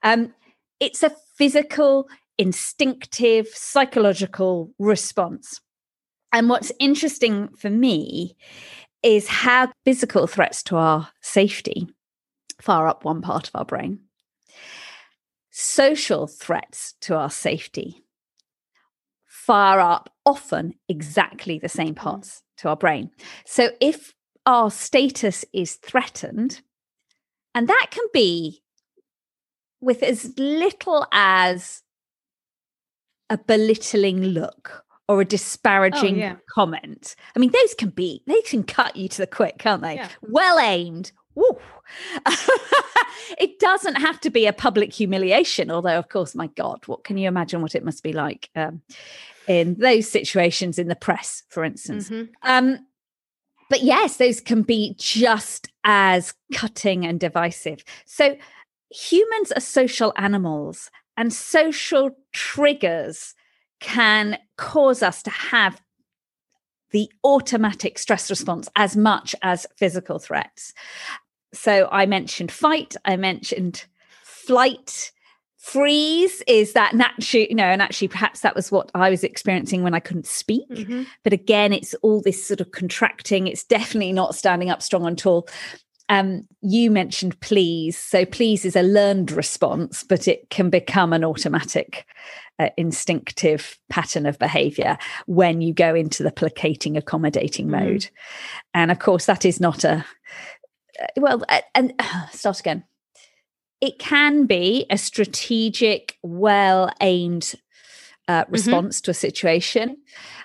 Um, 0.02 0.34
it's 0.80 1.02
a 1.02 1.14
physical, 1.36 2.08
instinctive, 2.38 3.48
psychological 3.48 4.72
response. 4.78 5.60
And 6.32 6.48
what's 6.48 6.72
interesting 6.78 7.48
for 7.56 7.70
me 7.70 8.36
is 9.02 9.28
how 9.28 9.72
physical 9.84 10.26
threats 10.26 10.62
to 10.64 10.76
our 10.76 11.08
safety 11.22 11.88
far 12.60 12.86
up 12.86 13.04
one 13.04 13.22
part 13.22 13.48
of 13.48 13.56
our 13.56 13.64
brain, 13.64 14.00
social 15.50 16.26
threats 16.26 16.94
to 17.00 17.16
our 17.16 17.30
safety 17.30 18.04
far 19.26 19.80
up 19.80 20.12
often 20.26 20.74
exactly 20.88 21.58
the 21.58 21.68
same 21.68 21.94
mm. 21.94 21.96
parts 21.96 22.42
to 22.58 22.68
our 22.68 22.76
brain. 22.76 23.10
So 23.46 23.70
if 23.80 24.14
our 24.46 24.70
status 24.70 25.44
is 25.52 25.74
threatened, 25.76 26.60
and 27.54 27.68
that 27.68 27.86
can 27.90 28.04
be 28.12 28.62
with 29.80 30.02
as 30.02 30.32
little 30.36 31.06
as 31.12 31.82
a 33.28 33.38
belittling 33.38 34.22
look 34.22 34.84
or 35.08 35.20
a 35.20 35.24
disparaging 35.24 36.16
oh, 36.16 36.18
yeah. 36.18 36.36
comment. 36.48 37.16
I 37.34 37.38
mean, 37.38 37.50
those 37.50 37.74
can 37.74 37.90
be, 37.90 38.22
they 38.26 38.40
can 38.42 38.62
cut 38.62 38.96
you 38.96 39.08
to 39.08 39.18
the 39.18 39.26
quick, 39.26 39.58
can't 39.58 39.82
they? 39.82 39.94
Yeah. 39.96 40.08
Well 40.22 40.58
aimed. 40.58 41.12
It 43.38 43.58
doesn't 43.58 43.96
have 43.96 44.20
to 44.20 44.30
be 44.30 44.46
a 44.46 44.52
public 44.52 44.92
humiliation, 44.92 45.70
although, 45.70 45.98
of 45.98 46.08
course, 46.08 46.34
my 46.34 46.48
God, 46.48 46.80
what 46.86 47.04
can 47.04 47.18
you 47.18 47.28
imagine 47.28 47.62
what 47.62 47.74
it 47.74 47.84
must 47.84 48.02
be 48.02 48.12
like 48.12 48.50
um, 48.56 48.82
in 49.46 49.76
those 49.76 50.08
situations 50.08 50.78
in 50.78 50.88
the 50.88 50.96
press, 50.96 51.42
for 51.48 51.64
instance? 51.64 52.10
Mm-hmm. 52.10 52.32
Um, 52.42 52.78
but 53.70 53.82
yes, 53.82 54.18
those 54.18 54.40
can 54.40 54.62
be 54.62 54.94
just 54.98 55.68
as 55.84 56.34
cutting 56.52 57.06
and 57.06 57.18
divisive. 57.18 57.82
So, 58.04 58.36
humans 58.90 59.52
are 59.52 59.60
social 59.60 60.12
animals 60.16 60.90
and 61.16 61.32
social 61.32 62.10
triggers 62.32 63.34
can 63.78 64.36
cause 64.56 65.02
us 65.02 65.22
to 65.22 65.30
have 65.30 65.80
the 66.90 67.10
automatic 67.24 67.98
stress 67.98 68.28
response 68.28 68.68
as 68.76 68.96
much 68.96 69.34
as 69.42 69.66
physical 69.76 70.18
threats. 70.18 70.74
So 71.52 71.88
I 71.90 72.06
mentioned 72.06 72.52
fight, 72.52 72.96
I 73.04 73.16
mentioned 73.16 73.86
flight, 74.22 75.12
freeze 75.60 76.42
is 76.46 76.72
that 76.72 76.94
natural, 76.94 77.44
you 77.44 77.54
know, 77.54 77.64
and 77.64 77.82
actually 77.82 78.08
perhaps 78.08 78.40
that 78.40 78.56
was 78.56 78.72
what 78.72 78.90
I 78.94 79.10
was 79.10 79.22
experiencing 79.22 79.82
when 79.82 79.94
I 79.94 80.00
couldn't 80.00 80.26
speak. 80.26 80.68
Mm-hmm. 80.70 81.02
But 81.22 81.34
again, 81.34 81.74
it's 81.74 81.94
all 82.02 82.22
this 82.22 82.44
sort 82.44 82.60
of 82.60 82.72
contracting. 82.72 83.46
It's 83.46 83.64
definitely 83.64 84.12
not 84.12 84.34
standing 84.34 84.70
up 84.70 84.82
strong 84.82 85.06
and 85.06 85.18
tall. 85.18 85.46
Um, 86.08 86.48
you 86.62 86.90
mentioned 86.90 87.38
please. 87.40 87.96
So 87.96 88.24
please 88.24 88.64
is 88.64 88.74
a 88.74 88.82
learned 88.82 89.30
response, 89.30 90.02
but 90.02 90.26
it 90.26 90.48
can 90.48 90.70
become 90.70 91.12
an 91.12 91.24
automatic, 91.24 92.06
uh, 92.58 92.70
instinctive 92.78 93.78
pattern 93.90 94.26
of 94.26 94.38
behavior 94.38 94.96
when 95.26 95.60
you 95.60 95.74
go 95.74 95.94
into 95.94 96.22
the 96.22 96.32
placating, 96.32 96.96
accommodating 96.96 97.68
mm. 97.68 97.80
mode. 97.80 98.10
And 98.72 98.90
of 98.90 98.98
course, 98.98 99.26
that 99.26 99.44
is 99.44 99.60
not 99.60 99.84
a, 99.84 100.04
uh, 101.00 101.06
well, 101.16 101.44
uh, 101.48 101.60
and 101.74 101.92
uh, 101.98 102.26
start 102.28 102.60
again. 102.60 102.84
It 103.80 103.98
can 103.98 104.46
be 104.46 104.86
a 104.90 104.98
strategic, 104.98 106.18
well 106.22 106.90
aimed 107.00 107.54
uh, 108.28 108.42
mm-hmm. 108.42 108.52
response 108.52 108.98
mm-hmm. 108.98 109.04
to 109.04 109.10
a 109.10 109.14
situation 109.14 109.96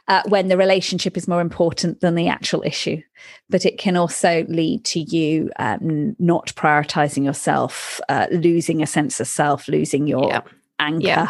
uh, 0.08 0.22
when 0.27 0.48
the 0.48 0.58
relationship 0.58 1.18
is 1.18 1.27
more 1.27 1.42
important 1.42 2.01
than 2.01 2.15
the 2.15 2.27
actual 2.27 2.63
issue. 2.63 3.01
But 3.50 3.65
it 3.65 3.77
can 3.77 3.96
also 3.98 4.46
lead 4.48 4.86
to 4.86 5.00
you 5.00 5.51
um, 5.58 6.15
not 6.20 6.54
prioritizing 6.56 7.25
yourself, 7.25 8.00
uh, 8.10 8.27
losing 8.32 8.82
a 8.82 8.88
sense 8.88 9.20
of 9.20 9.27
self, 9.27 9.68
losing 9.68 10.08
your 10.08 10.27
yeah. 10.27 10.42
anger, 10.80 11.08
yeah. 11.08 11.30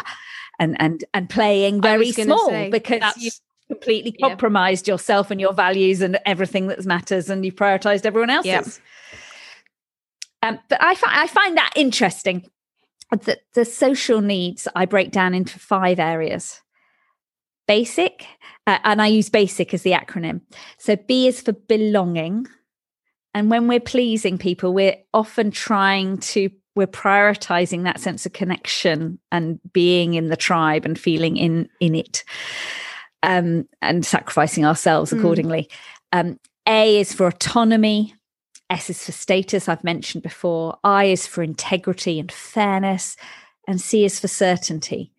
and 0.58 0.80
and 0.80 1.04
and 1.14 1.28
playing 1.28 1.80
very 1.80 2.12
small 2.12 2.70
because 2.70 3.02
you 3.16 3.30
completely 3.68 4.12
compromised 4.12 4.86
yeah. 4.86 4.94
yourself 4.94 5.30
and 5.30 5.40
your 5.40 5.52
values 5.52 6.00
and 6.00 6.18
everything 6.24 6.68
that 6.68 6.84
matters, 6.84 7.30
and 7.30 7.44
you 7.44 7.52
prioritized 7.52 8.06
everyone 8.06 8.30
else's. 8.30 8.80
Um, 10.42 10.58
but 10.68 10.82
I, 10.82 10.94
fi- 10.94 11.22
I 11.22 11.26
find 11.26 11.56
that 11.56 11.72
interesting 11.76 12.48
the, 13.10 13.38
the 13.54 13.64
social 13.64 14.20
needs 14.20 14.66
I 14.74 14.86
break 14.86 15.10
down 15.10 15.34
into 15.34 15.58
five 15.58 15.98
areas. 15.98 16.60
Basic, 17.68 18.26
uh, 18.66 18.78
and 18.84 19.02
I 19.02 19.08
use 19.08 19.28
basic 19.28 19.74
as 19.74 19.82
the 19.82 19.92
acronym. 19.92 20.40
So 20.78 20.96
B 20.96 21.26
is 21.26 21.40
for 21.40 21.52
belonging. 21.52 22.46
And 23.34 23.50
when 23.50 23.68
we're 23.68 23.80
pleasing 23.80 24.38
people, 24.38 24.72
we're 24.72 24.96
often 25.12 25.50
trying 25.50 26.18
to, 26.18 26.48
we're 26.74 26.86
prioritizing 26.86 27.82
that 27.84 28.00
sense 28.00 28.24
of 28.24 28.32
connection 28.32 29.18
and 29.32 29.60
being 29.72 30.14
in 30.14 30.28
the 30.28 30.36
tribe 30.36 30.84
and 30.84 30.98
feeling 30.98 31.36
in 31.36 31.68
in 31.80 31.94
it. 31.94 32.24
Um, 33.22 33.68
and 33.82 34.06
sacrificing 34.06 34.64
ourselves 34.64 35.12
mm. 35.12 35.18
accordingly. 35.18 35.68
Um, 36.12 36.38
a 36.68 37.00
is 37.00 37.12
for 37.12 37.26
autonomy. 37.26 38.14
S 38.70 38.90
is 38.90 39.04
for 39.04 39.12
status, 39.12 39.68
I've 39.68 39.84
mentioned 39.84 40.22
before. 40.22 40.78
I 40.82 41.04
is 41.04 41.26
for 41.26 41.42
integrity 41.42 42.18
and 42.18 42.30
fairness. 42.30 43.16
And 43.68 43.80
C 43.80 44.04
is 44.04 44.20
for 44.20 44.28
certainty. 44.28 45.12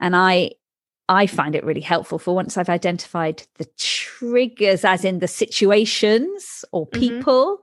And 0.00 0.16
I 0.16 0.52
I 1.10 1.26
find 1.26 1.56
it 1.56 1.64
really 1.64 1.80
helpful 1.80 2.20
for 2.20 2.36
once 2.36 2.56
I've 2.56 2.68
identified 2.68 3.42
the 3.56 3.66
triggers, 3.76 4.84
as 4.84 5.04
in 5.04 5.18
the 5.18 5.26
situations 5.26 6.64
or 6.70 6.86
mm-hmm. 6.86 7.00
people 7.00 7.62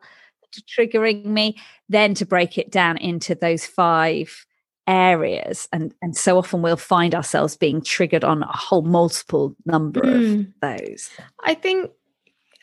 mm-hmm. 0.54 0.82
triggering 0.82 1.24
me, 1.26 1.58
then 1.88 2.14
to 2.16 2.26
break 2.26 2.58
it 2.58 2.72
down 2.72 2.98
into 2.98 3.36
those 3.36 3.66
five 3.66 4.46
areas. 4.86 5.70
And, 5.72 5.94
and 6.02 6.16
so 6.16 6.38
often 6.38 6.62
we'll 6.62 6.76
find 6.76 7.16
ourselves 7.16 7.56
being 7.56 7.82
triggered 7.82 8.26
on 8.26 8.44
a 8.44 8.58
whole 8.58 8.82
multiple 8.82 9.56
number 9.66 10.02
mm. 10.02 10.40
of 10.40 10.48
those. 10.62 11.10
I 11.46 11.54
think 11.54 11.92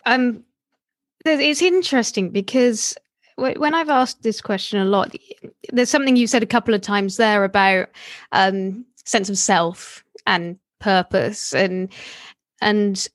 um, 0.04 0.44
it's 1.24 1.62
interesting 1.62 2.30
because 2.30 2.94
when 3.36 3.74
I've 3.74 3.88
asked 3.88 4.22
this 4.22 4.40
question 4.40 4.80
a 4.80 4.84
lot, 4.84 5.14
there's 5.72 5.90
something 5.90 6.16
you 6.16 6.26
said 6.26 6.42
a 6.42 6.46
couple 6.46 6.74
of 6.74 6.80
times 6.80 7.16
there 7.16 7.44
about 7.44 7.88
um, 8.32 8.84
sense 9.04 9.28
of 9.28 9.38
self 9.38 10.04
and 10.26 10.58
purpose 10.80 11.54
and 11.54 11.90
and 12.60 13.08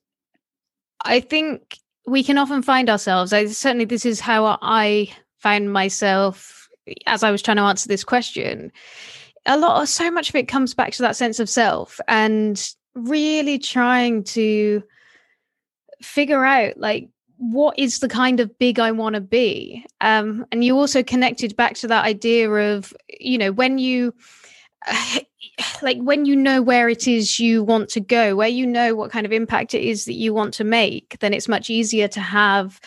I 1.05 1.19
think 1.19 1.79
we 2.05 2.23
can 2.23 2.37
often 2.37 2.61
find 2.61 2.89
ourselves. 2.89 3.31
I 3.31 3.45
certainly 3.45 3.85
this 3.85 4.05
is 4.05 4.19
how 4.19 4.57
I 4.61 5.09
found 5.37 5.71
myself 5.71 6.67
as 7.05 7.23
I 7.23 7.31
was 7.31 7.41
trying 7.41 7.57
to 7.57 7.63
answer 7.63 7.87
this 7.87 8.03
question. 8.03 8.71
A 9.45 9.57
lot 9.57 9.81
of 9.81 9.87
so 9.87 10.11
much 10.11 10.29
of 10.29 10.35
it 10.35 10.47
comes 10.47 10.73
back 10.73 10.91
to 10.93 11.01
that 11.03 11.15
sense 11.15 11.39
of 11.39 11.49
self 11.49 11.99
and 12.07 12.73
really 12.95 13.57
trying 13.59 14.23
to 14.23 14.83
figure 16.01 16.43
out 16.43 16.77
like 16.77 17.09
what 17.39 17.79
is 17.79 17.99
the 17.99 18.09
kind 18.09 18.41
of 18.41 18.59
big 18.59 18.79
I 18.79 18.91
want 18.91 19.15
to 19.15 19.21
be? 19.21 19.85
Um, 20.01 20.45
and 20.51 20.63
you 20.63 20.77
also 20.77 21.01
connected 21.01 21.55
back 21.55 21.75
to 21.75 21.87
that 21.87 22.03
idea 22.03 22.49
of, 22.49 22.93
you 23.19 23.37
know, 23.37 23.51
when 23.51 23.79
you 23.79 24.13
like 25.81 25.97
when 25.99 26.25
you 26.25 26.35
know 26.35 26.61
where 26.61 26.89
it 26.89 27.07
is 27.07 27.39
you 27.39 27.63
want 27.63 27.89
to 27.89 28.01
go, 28.01 28.35
where 28.35 28.47
you 28.47 28.67
know 28.67 28.93
what 28.93 29.11
kind 29.11 29.25
of 29.25 29.31
impact 29.31 29.73
it 29.73 29.83
is 29.83 30.05
that 30.05 30.13
you 30.13 30.33
want 30.33 30.53
to 30.55 30.63
make, 30.63 31.17
then 31.19 31.33
it's 31.33 31.47
much 31.47 31.69
easier 31.69 32.07
to 32.09 32.19
have 32.19 32.79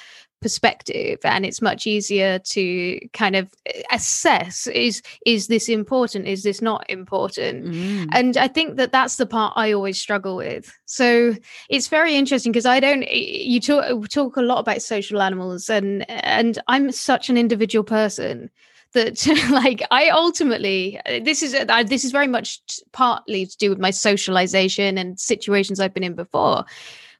perspective 0.42 1.18
and 1.25 1.46
it's 1.46 1.62
much 1.62 1.87
easier 1.87 2.38
to 2.40 2.99
kind 3.12 3.37
of 3.37 3.52
eh, 3.66 3.82
assess 3.92 4.66
is 4.66 5.02
is 5.25 5.46
this 5.46 5.68
important? 5.68 6.26
Is 6.26 6.42
this 6.42 6.61
not 6.61 6.84
important? 6.90 7.64
Mm. 7.64 8.08
and 8.12 8.37
i 8.37 8.49
think 8.49 8.76
that 8.76 8.92
that's 8.92 9.16
the 9.16 9.26
part 9.26 9.52
i 9.56 9.72
always 9.72 10.00
struggle 10.00 10.37
with. 10.37 10.72
So 10.87 11.34
it's 11.70 11.88
very 11.88 12.14
interesting 12.16 12.52
because 12.52 12.66
i 12.66 12.80
don't 12.80 13.04
eh, 13.04 13.42
you 13.52 13.61
talk 13.61 14.08
talk 14.08 14.37
a 14.37 14.42
lot 14.42 14.58
about 14.58 14.82
social 14.82 15.22
animals 15.22 15.70
and 15.70 16.04
and 16.11 16.58
i'm 16.68 16.92
such 16.92 17.30
an 17.30 17.37
individual 17.37 17.84
person 17.84 18.50
that 18.92 19.26
like 19.50 19.82
i 19.90 20.08
ultimately 20.11 21.00
this 21.22 21.42
is 21.42 21.54
uh, 21.54 21.82
this 21.82 22.04
is 22.04 22.12
very 22.12 22.26
much 22.26 22.61
partly 22.92 23.46
to 23.46 23.56
do 23.58 23.70
with 23.70 23.78
my 23.78 23.90
socialization 23.90 24.99
and 24.99 25.18
situations 25.18 25.81
i've 25.81 25.94
been 25.94 26.05
in 26.05 26.14
before 26.14 26.64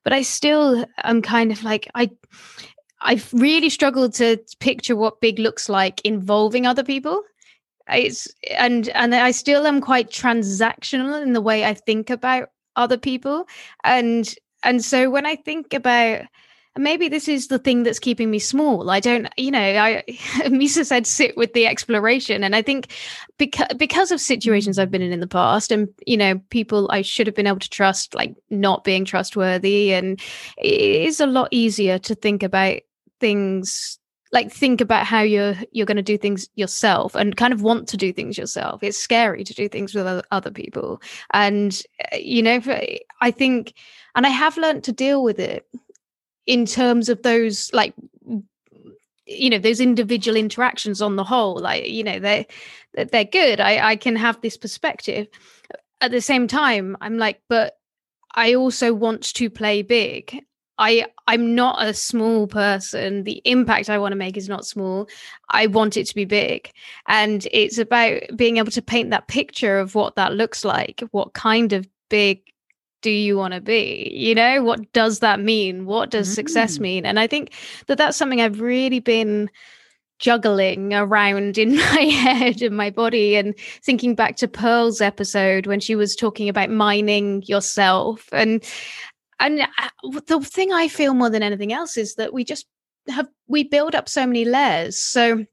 but 0.05 0.13
i 0.13 0.23
still 0.23 0.85
am 1.05 1.23
kind 1.23 1.53
of 1.53 1.63
like 1.63 1.89
i 1.95 2.11
i've 3.05 3.33
really 3.33 3.71
struggled 3.71 4.15
to 4.15 4.39
picture 4.61 4.97
what 4.97 5.21
big 5.21 5.39
looks 5.39 5.69
like 5.69 6.01
involving 6.05 6.67
other 6.67 6.85
people. 6.85 7.23
It's 7.89 8.29
and 8.57 8.89
and 8.91 9.15
i 9.15 9.33
still 9.33 9.67
am 9.67 9.81
quite 9.81 10.11
transactional 10.11 11.21
in 11.21 11.33
the 11.33 11.41
way 11.41 11.65
i 11.65 11.75
think 11.75 12.11
about 12.11 12.51
other 12.77 12.97
people. 12.97 13.47
And 13.85 14.33
and 14.63 14.85
so 14.85 15.11
when 15.11 15.27
i 15.27 15.37
think 15.37 15.75
about 15.75 16.23
maybe 16.79 17.09
this 17.09 17.29
is 17.29 17.49
the 17.49 17.59
thing 17.59 17.83
that's 17.83 17.99
keeping 17.99 18.31
me 18.31 18.39
small 18.39 18.89
i 18.89 18.99
don't 18.99 19.29
you 19.37 19.51
know 19.51 19.61
i 19.61 20.03
misa 20.47 20.87
said 20.87 21.07
sit 21.07 21.37
with 21.37 21.53
the 21.53 21.67
exploration. 21.67 22.45
And 22.45 22.55
i 22.55 22.63
think 22.63 22.93
because 23.37 23.67
because 23.77 24.13
of 24.13 24.21
situations 24.21 24.79
i've 24.79 24.91
been 24.91 25.03
in 25.03 25.13
in 25.13 25.21
the 25.21 25.27
past 25.27 25.73
and 25.73 25.89
you 26.07 26.17
know 26.17 26.39
people 26.51 26.89
i 26.91 27.03
should 27.03 27.27
have 27.27 27.37
been 27.37 27.49
able 27.49 27.59
to 27.59 27.69
trust 27.69 28.15
like 28.15 28.35
not 28.49 28.85
being 28.85 29.05
trustworthy 29.05 29.93
and 29.93 30.21
it 30.57 30.81
is 30.81 31.21
a 31.21 31.27
lot 31.27 31.49
easier 31.51 31.99
to 31.99 32.15
think 32.15 32.43
about 32.43 32.79
things 33.23 33.99
like 34.33 34.51
think 34.51 34.81
about 34.81 35.07
how 35.07 35.21
you're 35.21 35.55
you're 35.71 35.87
going 35.87 35.97
to 35.97 36.03
do 36.03 36.19
things 36.19 36.49
yourself 36.57 37.15
and 37.15 37.37
kind 37.37 37.53
of 37.53 37.63
want 37.63 37.87
to 37.89 37.97
do 37.97 38.13
things 38.13 38.37
yourself. 38.37 38.83
It's 38.83 38.99
scary 38.99 39.45
to 39.45 39.55
do 39.55 39.69
things 39.69 39.95
with 39.95 40.25
other 40.31 40.51
people. 40.51 41.01
And 41.33 41.81
uh, 42.13 42.17
you 42.17 42.43
know 42.43 42.61
i 43.21 43.31
think 43.31 43.75
and 44.15 44.27
i 44.27 44.31
have 44.31 44.57
learned 44.57 44.85
to 44.85 44.93
deal 44.93 45.23
with 45.23 45.39
it 45.39 45.67
in 46.47 46.67
terms 46.67 47.09
of 47.09 47.23
those 47.23 47.71
like 47.73 47.95
you 49.27 49.51
know 49.51 49.59
those 49.59 49.81
individual 49.81 50.37
interactions 50.37 51.01
on 51.01 51.17
the 51.17 51.25
whole. 51.25 51.59
Like 51.59 51.89
you 51.89 52.05
know 52.05 52.19
they 52.19 52.47
they're 52.95 53.25
good. 53.25 53.61
I 53.61 53.91
i 53.93 53.97
can 53.97 54.17
have 54.17 54.41
this 54.41 54.57
perspective. 54.57 55.29
At 56.01 56.11
the 56.11 56.21
same 56.21 56.49
time 56.49 56.97
i'm 57.01 57.17
like 57.17 57.41
but 57.49 57.79
i 58.35 58.55
also 58.55 58.93
want 58.93 59.23
to 59.35 59.49
play 59.49 59.83
big 59.83 60.45
i 60.79 61.07
i'm 61.27 61.55
not 61.55 61.83
a 61.83 61.95
small 61.95 62.47
person. 62.47 63.25
The 63.25 63.43
impact 63.45 63.91
i 63.91 63.99
want 63.99 64.13
to 64.13 64.17
make 64.17 64.37
is 64.37 64.49
not 64.49 64.67
small. 64.67 65.09
I 65.51 65.67
want 65.67 65.97
it 65.97 66.07
to 66.07 66.15
be 66.15 66.25
big. 66.25 66.71
And 67.09 67.47
it's 67.53 67.79
about 67.79 68.23
being 68.37 68.57
able 68.57 68.73
to 68.73 68.83
paint 68.83 69.11
that 69.11 69.29
picture 69.29 69.79
of 69.79 69.95
what 69.95 70.17
that 70.17 70.35
looks 70.35 70.65
like. 70.65 71.03
What 71.11 71.35
kind 71.35 71.73
of 71.73 71.87
big 72.09 72.43
do 73.03 73.11
you 73.11 73.37
want 73.37 73.55
to 73.55 73.61
be? 73.61 74.11
You 74.15 74.35
know 74.35 74.63
what 74.63 74.93
does 74.93 75.19
that 75.21 75.41
mean? 75.41 75.87
What 75.87 76.11
does 76.11 76.31
mm. 76.31 76.35
success 76.35 76.79
mean? 76.79 77.07
And 77.07 77.19
i 77.19 77.27
think 77.27 77.53
that 77.87 77.99
that's 77.99 78.17
something 78.17 78.41
i've 78.41 78.61
really 78.61 79.01
been 79.01 79.51
juggling 80.23 80.95
around 80.95 81.59
in 81.59 81.77
my 81.95 82.05
head 82.05 82.63
and 82.63 82.75
my 82.75 82.89
body. 82.89 83.37
And 83.37 83.55
thinking 83.83 84.15
back 84.15 84.37
to 84.37 84.49
pearl's 84.49 85.03
episode 85.03 85.67
when 85.67 85.81
she 85.81 85.95
was 85.95 86.17
talking 86.17 86.49
about 86.49 86.71
mining 86.71 87.43
yourself. 87.43 88.29
And 88.33 88.65
and 89.43 89.61
uh, 89.61 90.21
the 90.27 90.41
thing 90.41 90.73
i 90.73 90.89
feel 90.89 91.15
more 91.15 91.31
than 91.31 91.43
anything 91.43 91.73
else 91.73 91.97
is 91.97 92.15
that 92.15 92.33
we 92.33 92.45
just 92.45 92.67
have 93.09 93.29
we 93.49 93.65
build 93.65 93.95
up 93.95 94.09
so 94.09 94.27
many 94.27 94.45
layers. 94.45 94.99
So 94.99 95.45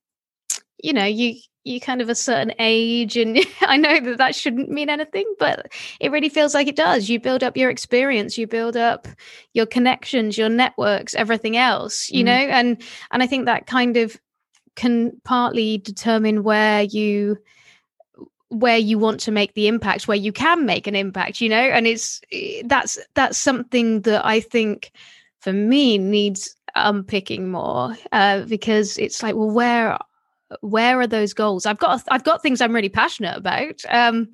you 0.81 0.93
know 0.93 1.05
you 1.05 1.35
you 1.65 1.79
kind 1.79 2.01
of 2.01 2.09
a 2.09 2.15
certain 2.15 2.53
age 2.57 3.17
and 3.17 3.37
i 3.61 3.75
know 3.75 3.99
that 3.99 4.17
that 4.17 4.33
shouldn't 4.33 4.69
mean 4.69 4.89
anything 4.89 5.25
but 5.37 5.71
it 5.99 6.11
really 6.11 6.29
feels 6.29 6.53
like 6.53 6.67
it 6.67 6.75
does. 6.75 7.09
You 7.09 7.19
build 7.19 7.43
up 7.43 7.57
your 7.57 7.69
experience 7.69 8.37
you 8.37 8.47
build 8.47 8.77
up 8.77 9.07
your 9.53 9.65
connections 9.65 10.37
your 10.37 10.49
networks 10.49 11.15
everything 11.15 11.57
else 11.57 12.09
you 12.09 12.23
mm. 12.23 12.27
know? 12.27 12.31
And 12.31 12.81
and 13.11 13.23
i 13.23 13.27
think 13.27 13.45
that 13.45 13.67
kind 13.67 13.97
of 13.97 14.19
can 14.75 15.19
partly 15.25 15.79
determine 15.79 16.43
where 16.43 16.83
you 16.83 17.37
where 18.49 18.77
you 18.77 18.97
want 18.97 19.19
to 19.21 19.31
make 19.31 19.53
the 19.53 19.67
impact 19.67 20.07
where 20.07 20.17
you 20.17 20.31
can 20.31 20.65
make 20.65 20.87
an 20.87 20.95
impact 20.95 21.41
you 21.41 21.49
know? 21.49 21.55
And 21.55 21.87
it's 21.87 22.21
eh, 22.31 22.63
that's 22.65 22.97
that's 23.13 23.37
something 23.37 24.01
that 24.01 24.25
i 24.25 24.39
think 24.39 24.91
for 25.39 25.53
me 25.53 25.97
needs 25.97 26.55
unpicking 26.75 27.49
more 27.49 27.95
uh, 28.11 28.41
because 28.41 28.97
it's 28.97 29.23
like 29.23 29.35
well 29.35 29.51
where 29.51 29.97
where 30.61 30.99
are 30.99 31.07
those 31.07 31.33
goals? 31.33 31.65
I've 31.65 31.77
got 31.77 32.03
i've 32.09 32.23
got 32.23 32.41
things 32.41 32.61
i'm 32.61 32.73
really 32.73 32.89
passionate 32.89 33.37
about 33.37 33.81
um 33.89 34.29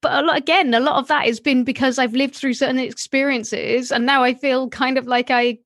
but 0.00 0.12
a 0.12 0.26
lot 0.26 0.38
again 0.38 0.72
a 0.74 0.80
lot 0.80 0.96
of 0.96 1.08
that 1.08 1.26
has 1.26 1.40
been 1.40 1.62
because 1.62 1.98
i've 1.98 2.14
lived 2.14 2.34
through 2.34 2.54
certain 2.54 2.78
experiences 2.78 3.92
and 3.92 4.06
now 4.06 4.22
i 4.24 4.34
feel 4.34 4.68
kind 4.68 4.98
of 4.98 5.06
like 5.06 5.30
i 5.30 5.58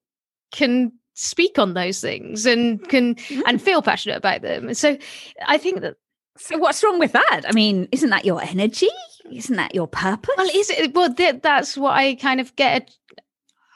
can 0.53 0.93
speak 1.15 1.59
on 1.59 1.75
those 1.75 2.01
things 2.01 2.47
and 2.47 2.89
can 2.89 3.15
mm. 3.15 3.43
and 3.47 3.61
feel 3.61 3.83
passionate 3.83 4.17
about 4.17 4.41
them. 4.41 4.73
So 4.73 4.97
i 5.47 5.59
think 5.59 5.83
that 5.83 5.97
so 6.41 6.59
what's 6.59 6.83
wrong 6.83 6.99
with 6.99 7.13
that? 7.13 7.43
I 7.47 7.53
mean 7.53 7.89
isn't 7.93 8.11
that 8.11 8.25
your 8.25 8.43
energy? 8.43 8.89
Isn't 9.31 9.57
that 9.57 9.75
your 9.75 9.87
purpose? 9.87 10.35
Well 10.37 10.49
is 10.53 10.71
it 10.71 10.95
well 10.95 11.13
th- 11.13 11.43
that's 11.43 11.77
what 11.77 11.93
i 11.93 12.15
kind 12.15 12.41
of 12.41 12.55
get 12.57 12.91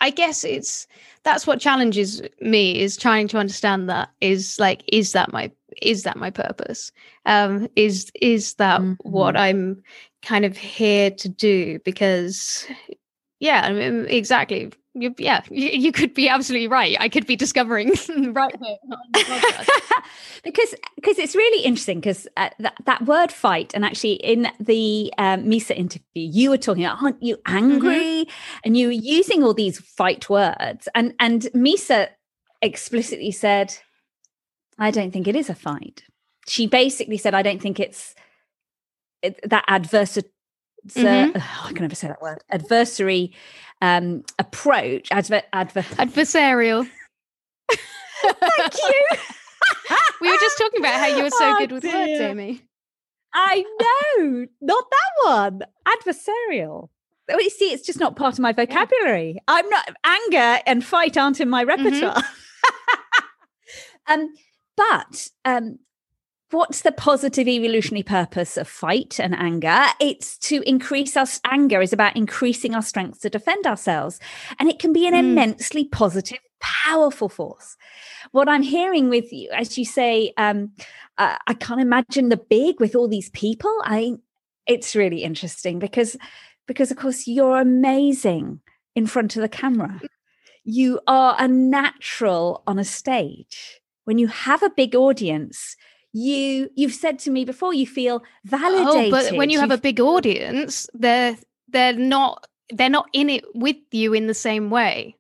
i 0.01 0.11
guess 0.11 0.45
it's 0.45 0.87
that's 1.23 1.47
what 1.47 1.61
challenges 1.61 2.23
me 2.41 2.81
is 2.81 2.97
trying 2.97 3.29
to 3.29 3.39
understand 3.39 3.89
that 3.89 4.11
is 4.21 4.59
like 4.59 4.83
is 4.89 5.13
that 5.13 5.33
my 5.33 5.51
is 5.83 6.05
that 6.05 6.17
my 6.17 6.31
purpose? 6.31 6.93
Um 7.27 7.69
is 7.77 8.11
is 8.21 8.55
that 8.55 8.81
mm-hmm. 8.81 9.09
what 9.09 9.37
i'm 9.37 9.83
kind 10.23 10.45
of 10.45 10.57
here 10.57 11.11
to 11.11 11.29
do? 11.29 11.79
Because 11.85 12.67
yeah 13.41 13.63
I 13.65 13.73
mean, 13.73 14.07
exactly 14.09 14.73
you, 14.95 15.15
yeah, 15.19 15.43
you, 15.51 15.69
you, 15.69 15.93
could 15.93 16.15
be 16.15 16.29
absolutely 16.29 16.69
right. 16.69 16.97
I 17.01 17.09
could 17.09 17.27
be 17.27 17.37
discovering 17.37 17.93
right 18.33 18.55
here 18.61 18.77
because 20.45 20.75
because 20.97 21.19
it's 21.19 21.35
really 21.35 21.65
interesting 21.65 22.01
because 22.01 22.27
uh, 22.37 22.51
that 22.61 22.75
that 22.85 23.05
word 23.05 23.33
fight 23.33 23.73
and 23.75 23.85
actually 23.85 24.15
in 24.15 24.49
the 24.61 25.13
um, 25.19 25.45
Misa 25.45 25.77
interview 25.77 26.05
you 26.15 26.51
were 26.51 26.59
talking 26.59 26.85
about 26.85 27.03
aren't 27.03 27.23
you 27.23 27.39
angry 27.47 28.25
mm-hmm. 28.25 28.59
and 28.65 28.77
you 28.77 28.89
were 28.89 28.93
using 28.93 29.43
all 29.43 29.55
these 29.55 29.79
fight 29.79 30.29
words 30.31 30.89
and 30.95 31.15
and 31.19 31.43
Misa 31.55 32.09
explicitly 32.63 33.31
said, 33.31 33.77
"I 34.79 34.91
don't 34.91 35.13
think 35.13 35.29
it 35.29 35.37
is 35.37 35.51
a 35.51 35.55
fight." 35.55 36.03
She 36.47 36.67
basically 36.67 37.19
said, 37.19 37.35
"I 37.35 37.43
don't 37.43 37.61
think 37.61 37.81
it's 37.81 38.15
it, 39.23 39.41
that 39.49 39.65
adverse." 39.69 40.19
Mm-hmm. 40.89 41.37
Oh, 41.37 41.63
I 41.65 41.73
can 41.73 41.83
never 41.83 41.95
say 41.95 42.09
that 42.09 42.21
word. 42.21 42.43
Adversary 42.51 43.33
um, 43.81 44.25
approach, 44.39 45.09
adver- 45.11 45.43
adver- 45.53 45.83
adversarial. 45.83 46.89
Thank 47.71 48.75
you. 48.79 49.05
we 50.21 50.31
were 50.31 50.37
just 50.37 50.59
talking 50.59 50.81
about 50.81 51.01
how 51.01 51.07
you 51.07 51.23
were 51.23 51.31
so 51.31 51.55
oh, 51.55 51.59
good 51.59 51.73
with 51.73 51.83
dear. 51.83 51.95
words, 51.95 52.21
Amy. 52.21 52.63
I 53.35 53.65
know, 53.81 54.47
not 54.61 54.85
that 54.91 55.29
one. 55.29 55.63
Adversarial. 55.87 56.89
Oh, 57.31 57.39
you 57.39 57.51
see, 57.51 57.73
it's 57.73 57.87
just 57.87 57.99
not 57.99 58.17
part 58.17 58.35
of 58.35 58.41
my 58.41 58.53
vocabulary. 58.53 59.39
I'm 59.49 59.69
not 59.69 59.89
anger 60.05 60.63
and 60.67 60.85
fight 60.85 61.17
aren't 61.17 61.41
in 61.41 61.49
my 61.49 61.65
mm-hmm. 61.65 61.85
repertoire. 61.85 62.23
Mm-hmm. 62.23 64.13
um, 64.13 64.35
but 64.77 65.29
um, 65.45 65.79
what's 66.55 66.83
the 66.83 66.93
positive 66.93 67.49
evolutionary 67.49 68.03
purpose 68.03 68.57
of 68.57 68.69
fight 68.69 69.19
and 69.19 69.35
anger? 69.35 69.85
It's 70.01 70.39
to 70.39 70.63
increase 70.69 71.17
our 71.17 71.27
anger 71.51 71.83
is 71.83 71.93
about 71.93 72.17
increasing 72.17 72.75
our 72.75 72.83
strength 72.83 73.21
to 73.21 73.31
defend 73.31 73.67
ourselves. 73.67 74.21
And 74.59 74.69
it 74.69 74.79
can 74.79 74.93
be 74.93 75.07
an 75.07 75.15
mm. 75.15 75.19
immensely 75.19 75.87
positive, 75.87 76.39
powerful 76.61 77.29
force. 77.29 77.77
What 78.31 78.49
I'm 78.49 78.63
hearing 78.63 79.09
with 79.09 79.33
you, 79.33 79.51
as 79.51 79.77
you 79.77 79.85
say, 79.85 80.33
um, 80.37 80.73
uh, 81.19 81.37
I 81.47 81.55
can't 81.55 81.81
imagine 81.81 82.29
the 82.29 82.37
big 82.37 82.81
with 82.81 82.95
all 82.95 83.09
these 83.09 83.31
people. 83.31 83.73
I 83.85 84.15
it's 84.67 84.97
really 84.97 85.23
interesting 85.23 85.79
because 85.79 86.17
because 86.67 86.91
of 86.91 86.97
course 86.97 87.27
you're 87.27 87.61
amazing 87.61 88.61
in 88.95 89.07
front 89.07 89.37
of 89.37 89.43
the 89.43 89.49
camera. 89.49 90.01
You 90.65 91.01
are 91.07 91.37
a 91.39 91.47
natural 91.47 92.63
on 92.67 92.79
a 92.79 92.85
stage. 92.85 93.81
When 94.05 94.19
you 94.19 94.29
have 94.29 94.63
a 94.63 94.71
big 94.71 94.95
audience, 94.95 95.77
you 96.15 96.71
you've 96.77 96.95
said 96.95 97.19
to 97.19 97.31
me 97.31 97.45
before 97.45 97.75
you 97.75 97.87
feel 97.87 98.23
validated. 98.45 98.87
Oh, 98.89 99.11
but 99.11 99.37
when 99.37 99.51
you 99.51 99.59
have 99.59 99.73
a 99.73 99.79
big 99.79 100.01
audience, 100.01 100.89
they're 100.95 101.37
they're 101.69 101.93
not 101.93 102.47
they're 102.71 102.89
not 102.89 103.09
in 103.13 103.29
it 103.29 103.45
with 103.55 103.77
you 103.91 104.15
in 104.15 104.29
the 104.29 104.35
same 104.35 104.71
way. 104.71 105.17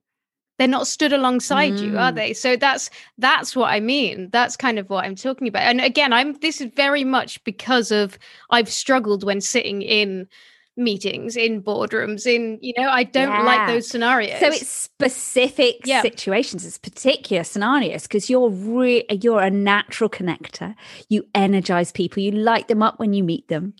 They're 0.56 0.68
not 0.68 0.86
stood 0.86 1.12
alongside 1.12 1.72
mm. 1.72 1.82
you, 1.82 1.98
are 1.98 2.12
mm. 2.12 2.14
they? 2.14 2.32
So 2.32 2.56
that's 2.56 2.90
that's 3.18 3.56
what 3.56 3.72
I 3.72 3.80
mean. 3.80 4.30
That's 4.30 4.56
kind 4.56 4.78
of 4.78 4.88
what 4.88 5.04
I'm 5.04 5.16
talking 5.16 5.48
about. 5.48 5.64
And 5.64 5.80
again, 5.80 6.12
I'm 6.12 6.34
this 6.34 6.60
is 6.60 6.70
very 6.76 7.02
much 7.02 7.42
because 7.42 7.90
of 7.90 8.16
I've 8.50 8.70
struggled 8.70 9.24
when 9.24 9.40
sitting 9.40 9.82
in 9.82 10.28
meetings 10.76 11.36
in 11.36 11.62
boardrooms 11.62 12.26
in 12.26 12.58
you 12.60 12.74
know 12.76 12.88
i 12.88 13.04
don't 13.04 13.30
yeah. 13.30 13.42
like 13.42 13.68
those 13.68 13.86
scenarios 13.86 14.40
so 14.40 14.46
it's 14.48 14.66
specific 14.66 15.76
yeah. 15.84 16.02
situations 16.02 16.66
it's 16.66 16.78
particular 16.78 17.44
scenarios 17.44 18.02
because 18.02 18.28
you're 18.28 18.50
re- 18.50 19.06
you're 19.22 19.40
a 19.40 19.50
natural 19.50 20.10
connector 20.10 20.74
you 21.08 21.24
energize 21.32 21.92
people 21.92 22.20
you 22.20 22.32
light 22.32 22.66
them 22.66 22.82
up 22.82 22.98
when 22.98 23.12
you 23.12 23.22
meet 23.22 23.46
them 23.46 23.72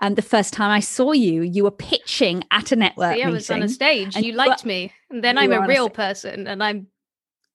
and 0.00 0.14
the 0.14 0.22
first 0.22 0.52
time 0.52 0.70
i 0.70 0.78
saw 0.78 1.10
you 1.10 1.42
you 1.42 1.64
were 1.64 1.72
pitching 1.72 2.44
at 2.52 2.70
a 2.70 2.76
network 2.76 3.16
See, 3.16 3.22
i 3.24 3.28
was 3.28 3.50
on 3.50 3.62
a 3.64 3.68
stage 3.68 4.14
and 4.14 4.24
you 4.24 4.32
liked 4.32 4.62
were, 4.62 4.68
me 4.68 4.92
and 5.10 5.24
then 5.24 5.38
i'm 5.38 5.50
a 5.50 5.66
real 5.66 5.90
person 5.90 6.46
and 6.46 6.62
i'm 6.62 6.86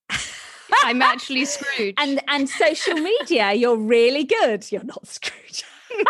i'm 0.83 1.01
actually 1.01 1.45
scrooge 1.45 1.95
and 1.97 2.21
and 2.27 2.49
social 2.49 2.95
media 2.95 3.53
you're 3.53 3.77
really 3.77 4.25
good 4.25 4.69
you're 4.73 4.83
not 4.83 5.07
scrooge 5.07 5.63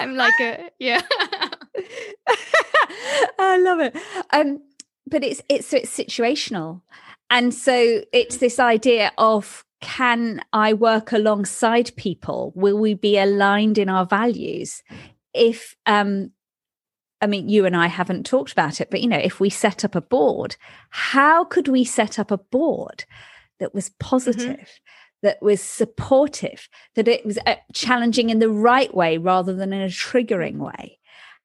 I'm 0.00 0.14
like 0.14 0.38
a 0.40 0.70
yeah. 0.78 1.02
I 3.38 3.58
love 3.58 3.80
it. 3.80 3.96
Um, 4.30 4.60
but 5.06 5.24
it's 5.24 5.42
it's 5.48 5.72
it's 5.72 5.96
situational, 5.96 6.82
and 7.30 7.54
so 7.54 8.02
it's 8.12 8.38
this 8.38 8.58
idea 8.58 9.12
of 9.18 9.64
can 9.80 10.42
I 10.52 10.72
work 10.72 11.12
alongside 11.12 11.94
people? 11.96 12.52
Will 12.54 12.78
we 12.78 12.94
be 12.94 13.16
aligned 13.16 13.78
in 13.78 13.88
our 13.88 14.06
values? 14.06 14.82
If 15.32 15.76
um, 15.86 16.32
I 17.20 17.26
mean, 17.26 17.48
you 17.48 17.64
and 17.64 17.76
I 17.76 17.86
haven't 17.86 18.26
talked 18.26 18.52
about 18.52 18.80
it, 18.80 18.90
but 18.90 19.00
you 19.00 19.08
know, 19.08 19.18
if 19.18 19.40
we 19.40 19.50
set 19.50 19.84
up 19.84 19.94
a 19.94 20.00
board, 20.00 20.56
how 20.90 21.44
could 21.44 21.68
we 21.68 21.84
set 21.84 22.18
up 22.18 22.30
a 22.30 22.38
board 22.38 23.04
that 23.60 23.74
was 23.74 23.88
mm-hmm. 23.88 24.08
positive, 24.08 24.56
mm-hmm 24.56 24.84
that 25.22 25.42
was 25.42 25.60
supportive, 25.60 26.68
that 26.94 27.08
it 27.08 27.24
was 27.24 27.38
uh, 27.46 27.56
challenging 27.72 28.30
in 28.30 28.38
the 28.38 28.50
right 28.50 28.94
way 28.94 29.18
rather 29.18 29.54
than 29.54 29.72
in 29.72 29.82
a 29.82 29.86
triggering 29.86 30.58
way? 30.58 30.97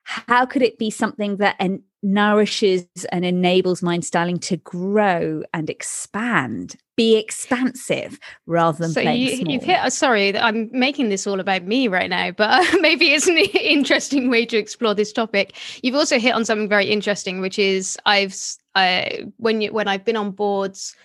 How 0.04 0.46
could 0.46 0.62
it 0.62 0.78
be 0.78 0.90
something 0.90 1.38
that 1.38 1.56
en- 1.60 1.84
nourishes 2.02 2.86
and 3.12 3.24
enables 3.24 3.82
mind 3.82 4.06
styling 4.06 4.38
to 4.40 4.58
grow 4.58 5.44
and 5.54 5.70
expand, 5.70 6.76
be 6.98 7.18
expansive 7.18 8.20
rather 8.46 8.80
than 8.80 8.92
so 8.92 9.00
you? 9.00 9.44
You've 9.48 9.64
hit. 9.64 9.80
Uh, 9.80 9.90
sorry, 9.90 10.38
I'm 10.38 10.70
making 10.72 11.10
this 11.10 11.26
all 11.26 11.40
about 11.40 11.64
me 11.64 11.88
right 11.88 12.10
now, 12.10 12.32
but 12.32 12.50
uh, 12.50 12.78
maybe 12.82 13.14
it's 13.14 13.28
an 13.28 13.38
interesting 13.38 14.30
way 14.30 14.46
to 14.48 14.58
explore 14.58 14.94
this 14.94 15.14
topic. 15.14 15.56
You've 15.82 15.96
also 15.96 16.20
hit 16.20 16.34
on 16.34 16.46
something 16.46 16.70
very 16.70 16.88
interesting, 16.88 17.42
which 17.42 17.58
is 17.58 17.98
I've 18.06 18.36
uh, 18.76 19.06
when 19.38 19.62
you 19.62 19.72
when 19.72 19.88
I've 19.88 20.06
been 20.06 20.18
on 20.18 20.32
boards 20.32 20.96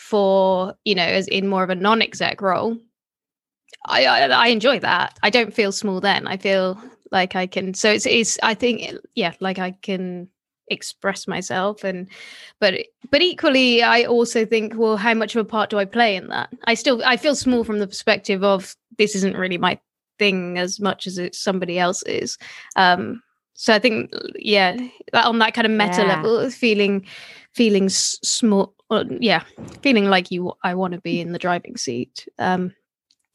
for 0.00 0.74
you 0.84 0.94
know 0.94 1.04
as 1.04 1.28
in 1.28 1.46
more 1.46 1.62
of 1.62 1.68
a 1.68 1.74
non-exec 1.74 2.40
role 2.40 2.76
I, 3.86 4.06
I, 4.06 4.20
I 4.28 4.46
enjoy 4.46 4.80
that 4.80 5.18
i 5.22 5.28
don't 5.28 5.52
feel 5.52 5.72
small 5.72 6.00
then 6.00 6.26
i 6.26 6.38
feel 6.38 6.82
like 7.10 7.36
i 7.36 7.46
can 7.46 7.74
so 7.74 7.90
it's 7.90 8.06
it's 8.06 8.38
i 8.42 8.54
think 8.54 8.82
yeah 9.14 9.32
like 9.40 9.58
i 9.58 9.70
can 9.70 10.28
express 10.68 11.26
myself 11.26 11.82
and 11.82 12.08
but 12.60 12.74
but 13.10 13.20
equally 13.20 13.82
i 13.82 14.04
also 14.04 14.46
think 14.46 14.74
well 14.76 14.96
how 14.96 15.12
much 15.12 15.34
of 15.34 15.40
a 15.40 15.48
part 15.48 15.68
do 15.68 15.78
i 15.78 15.84
play 15.84 16.14
in 16.14 16.28
that? 16.28 16.48
I 16.64 16.74
still 16.74 17.02
i 17.04 17.16
feel 17.16 17.34
small 17.34 17.64
from 17.64 17.80
the 17.80 17.88
perspective 17.88 18.44
of 18.44 18.76
this 18.96 19.16
isn't 19.16 19.36
really 19.36 19.58
my 19.58 19.80
thing 20.18 20.58
as 20.58 20.78
much 20.78 21.08
as 21.08 21.18
it's 21.18 21.40
somebody 21.40 21.78
else's 21.78 22.38
um 22.76 23.20
so 23.54 23.74
i 23.74 23.80
think 23.80 24.12
yeah 24.36 24.76
on 25.12 25.40
that 25.40 25.54
kind 25.54 25.66
of 25.66 25.72
meta 25.72 26.02
yeah. 26.02 26.16
level 26.16 26.48
feeling 26.50 27.04
feeling 27.52 27.88
small 27.88 28.72
well, 28.90 29.04
yeah, 29.20 29.44
feeling 29.82 30.06
like 30.06 30.32
you, 30.32 30.52
I 30.64 30.74
want 30.74 30.94
to 30.94 31.00
be 31.00 31.20
in 31.20 31.32
the 31.32 31.38
driving 31.38 31.76
seat, 31.76 32.28
um, 32.40 32.74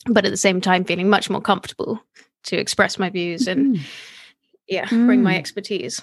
but 0.05 0.25
at 0.25 0.29
the 0.29 0.37
same 0.37 0.59
time 0.59 0.83
feeling 0.83 1.09
much 1.09 1.29
more 1.29 1.41
comfortable 1.41 2.03
to 2.45 2.57
express 2.57 2.97
my 2.97 3.09
views 3.09 3.47
and, 3.47 3.75
mm. 3.75 3.81
yeah, 4.67 4.85
mm. 4.85 5.05
bring 5.05 5.23
my 5.23 5.33
mm. 5.33 5.37
expertise. 5.37 6.01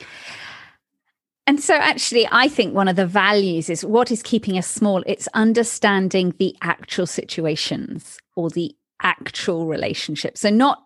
And 1.47 1.61
so, 1.61 1.75
actually, 1.75 2.29
I 2.31 2.49
think 2.49 2.75
one 2.75 2.87
of 2.87 2.97
the 2.97 3.07
values 3.07 3.69
is 3.69 3.85
what 3.85 4.13
is 4.13 4.23
keeping 4.23 4.57
us 4.57 4.67
small. 4.67 5.03
It's 5.07 5.29
understanding 5.35 6.35
the 6.39 6.57
actual 6.63 7.07
situations 7.07 8.19
or 8.37 8.49
the 8.49 8.77
actual 9.03 9.67
relationships. 9.67 10.41
So, 10.41 10.51
not 10.51 10.85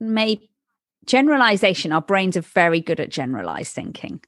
maybe 0.00 0.50
generalization. 1.06 1.92
Our 1.92 2.02
brains 2.02 2.36
are 2.36 2.42
very 2.42 2.80
good 2.80 2.98
at 2.98 3.10
generalized 3.10 3.72
thinking. 3.72 4.20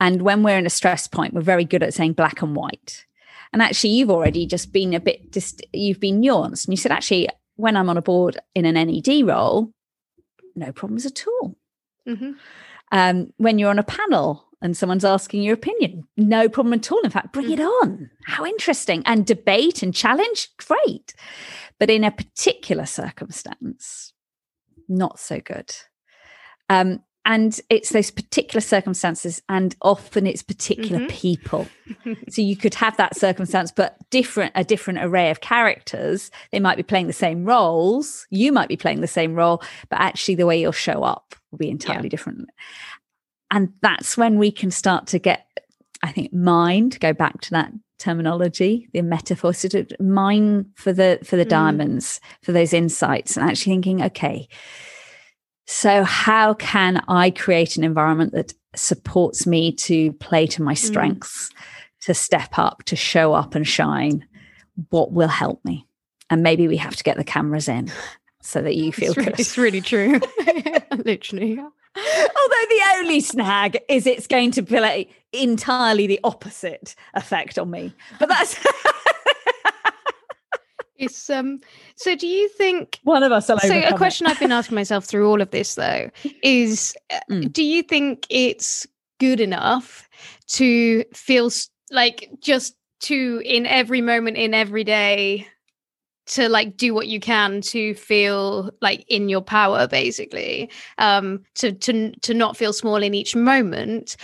And 0.00 0.22
when 0.22 0.42
we're 0.42 0.58
in 0.58 0.66
a 0.66 0.70
stress 0.70 1.08
point, 1.08 1.34
we're 1.34 1.40
very 1.40 1.64
good 1.64 1.82
at 1.82 1.94
saying 1.94 2.12
black 2.12 2.40
and 2.40 2.54
white. 2.54 3.04
And 3.52 3.62
actually, 3.62 3.90
you've 3.90 4.10
already 4.10 4.46
just 4.46 4.72
been 4.72 4.94
a 4.94 5.00
bit, 5.00 5.32
just 5.32 5.64
you've 5.72 6.00
been 6.00 6.20
nuanced. 6.20 6.66
And 6.66 6.72
you 6.72 6.76
said, 6.76 6.92
actually, 6.92 7.28
when 7.56 7.76
I'm 7.76 7.88
on 7.88 7.96
a 7.96 8.02
board 8.02 8.38
in 8.54 8.64
an 8.64 8.74
NED 8.74 9.26
role, 9.26 9.72
no 10.54 10.72
problems 10.72 11.06
at 11.06 11.24
all. 11.26 11.56
Mm-hmm. 12.08 12.32
Um, 12.92 13.32
when 13.38 13.58
you're 13.58 13.70
on 13.70 13.78
a 13.78 13.84
panel 13.84 14.46
and 14.62 14.76
someone's 14.76 15.04
asking 15.04 15.42
your 15.42 15.54
opinion, 15.54 16.04
no 16.16 16.48
problem 16.48 16.74
at 16.74 16.90
all. 16.90 17.00
In 17.02 17.10
fact, 17.10 17.32
bring 17.32 17.46
mm-hmm. 17.46 17.60
it 17.60 17.64
on. 17.64 18.10
How 18.26 18.44
interesting. 18.46 19.02
And 19.06 19.26
debate 19.26 19.82
and 19.82 19.94
challenge, 19.94 20.48
great. 20.56 21.14
But 21.78 21.90
in 21.90 22.04
a 22.04 22.10
particular 22.10 22.86
circumstance, 22.86 24.12
not 24.88 25.18
so 25.18 25.40
good. 25.40 25.74
Um, 26.68 27.00
and 27.24 27.60
it's 27.70 27.90
those 27.90 28.10
particular 28.10 28.60
circumstances 28.60 29.42
and 29.48 29.74
often 29.82 30.26
it's 30.26 30.42
particular 30.42 30.98
mm-hmm. 30.98 31.08
people 31.08 31.66
so 32.28 32.42
you 32.42 32.56
could 32.56 32.74
have 32.74 32.96
that 32.96 33.16
circumstance 33.16 33.72
but 33.72 33.96
different 34.10 34.52
a 34.54 34.64
different 34.64 34.98
array 35.00 35.30
of 35.30 35.40
characters 35.40 36.30
they 36.52 36.60
might 36.60 36.76
be 36.76 36.82
playing 36.82 37.06
the 37.06 37.12
same 37.12 37.44
roles 37.44 38.26
you 38.30 38.52
might 38.52 38.68
be 38.68 38.76
playing 38.76 39.00
the 39.00 39.06
same 39.06 39.34
role 39.34 39.62
but 39.88 40.00
actually 40.00 40.34
the 40.34 40.46
way 40.46 40.60
you'll 40.60 40.72
show 40.72 41.02
up 41.02 41.34
will 41.50 41.58
be 41.58 41.70
entirely 41.70 42.04
yeah. 42.04 42.10
different 42.10 42.48
and 43.50 43.72
that's 43.82 44.16
when 44.16 44.38
we 44.38 44.50
can 44.50 44.70
start 44.70 45.06
to 45.06 45.18
get 45.18 45.46
i 46.02 46.12
think 46.12 46.32
mind 46.32 46.98
go 47.00 47.12
back 47.12 47.40
to 47.40 47.50
that 47.50 47.72
terminology 47.98 48.88
the 48.92 49.02
metaphor 49.02 49.54
sort 49.54 49.72
of 49.72 49.90
mine 50.00 50.66
for 50.74 50.92
the 50.92 51.18
for 51.22 51.36
the 51.36 51.46
mm. 51.46 51.50
diamonds 51.50 52.20
for 52.42 52.52
those 52.52 52.72
insights 52.72 53.36
and 53.36 53.48
actually 53.48 53.72
thinking 53.72 54.02
okay 54.02 54.48
so, 55.66 56.04
how 56.04 56.54
can 56.54 57.02
I 57.08 57.30
create 57.30 57.76
an 57.76 57.84
environment 57.84 58.32
that 58.32 58.52
supports 58.76 59.46
me 59.46 59.72
to 59.72 60.12
play 60.14 60.46
to 60.48 60.62
my 60.62 60.74
mm. 60.74 60.78
strengths, 60.78 61.50
mm. 61.50 61.56
to 62.02 62.14
step 62.14 62.58
up, 62.58 62.82
to 62.84 62.96
show 62.96 63.32
up 63.32 63.54
and 63.54 63.66
shine, 63.66 64.26
what 64.90 65.12
will 65.12 65.28
help 65.28 65.64
me? 65.64 65.86
And 66.30 66.42
maybe 66.42 66.68
we 66.68 66.76
have 66.76 66.96
to 66.96 67.04
get 67.04 67.16
the 67.16 67.24
cameras 67.24 67.68
in 67.68 67.90
so 68.42 68.60
that 68.62 68.76
you 68.76 68.92
feel 68.92 69.12
it's, 69.12 69.24
good. 69.24 69.40
it's 69.40 69.58
really 69.58 69.80
true. 69.80 70.20
Literally. 70.92 71.58
Although 71.96 72.66
the 72.68 72.82
only 72.96 73.20
snag 73.20 73.78
is 73.88 74.06
it's 74.06 74.26
going 74.26 74.50
to 74.52 74.62
play 74.62 75.08
entirely 75.32 76.06
the 76.06 76.20
opposite 76.24 76.94
effect 77.14 77.58
on 77.58 77.70
me. 77.70 77.94
But 78.18 78.28
that's 78.28 78.58
it's 80.96 81.28
um 81.30 81.58
so 81.96 82.14
do 82.14 82.26
you 82.26 82.48
think 82.48 83.00
one 83.02 83.22
of 83.22 83.32
us 83.32 83.46
so 83.46 83.54
a 83.54 83.96
question 83.96 84.26
i've 84.26 84.38
been 84.38 84.52
asking 84.52 84.74
myself 84.74 85.04
through 85.04 85.28
all 85.28 85.40
of 85.40 85.50
this 85.50 85.74
though 85.74 86.10
is 86.42 86.94
mm. 87.30 87.52
do 87.52 87.64
you 87.64 87.82
think 87.82 88.26
it's 88.30 88.86
good 89.18 89.40
enough 89.40 90.08
to 90.46 91.04
feel 91.12 91.50
like 91.90 92.30
just 92.40 92.76
to 93.00 93.42
in 93.44 93.66
every 93.66 94.00
moment 94.00 94.36
in 94.36 94.54
every 94.54 94.84
day 94.84 95.46
to 96.26 96.48
like 96.48 96.76
do 96.76 96.94
what 96.94 97.06
you 97.06 97.20
can 97.20 97.60
to 97.60 97.94
feel 97.94 98.70
like 98.80 99.04
in 99.08 99.28
your 99.28 99.42
power 99.42 99.86
basically 99.86 100.70
um 100.98 101.42
to 101.54 101.72
to 101.72 102.12
to 102.22 102.32
not 102.32 102.56
feel 102.56 102.72
small 102.72 102.96
in 102.96 103.14
each 103.14 103.36
moment 103.36 104.16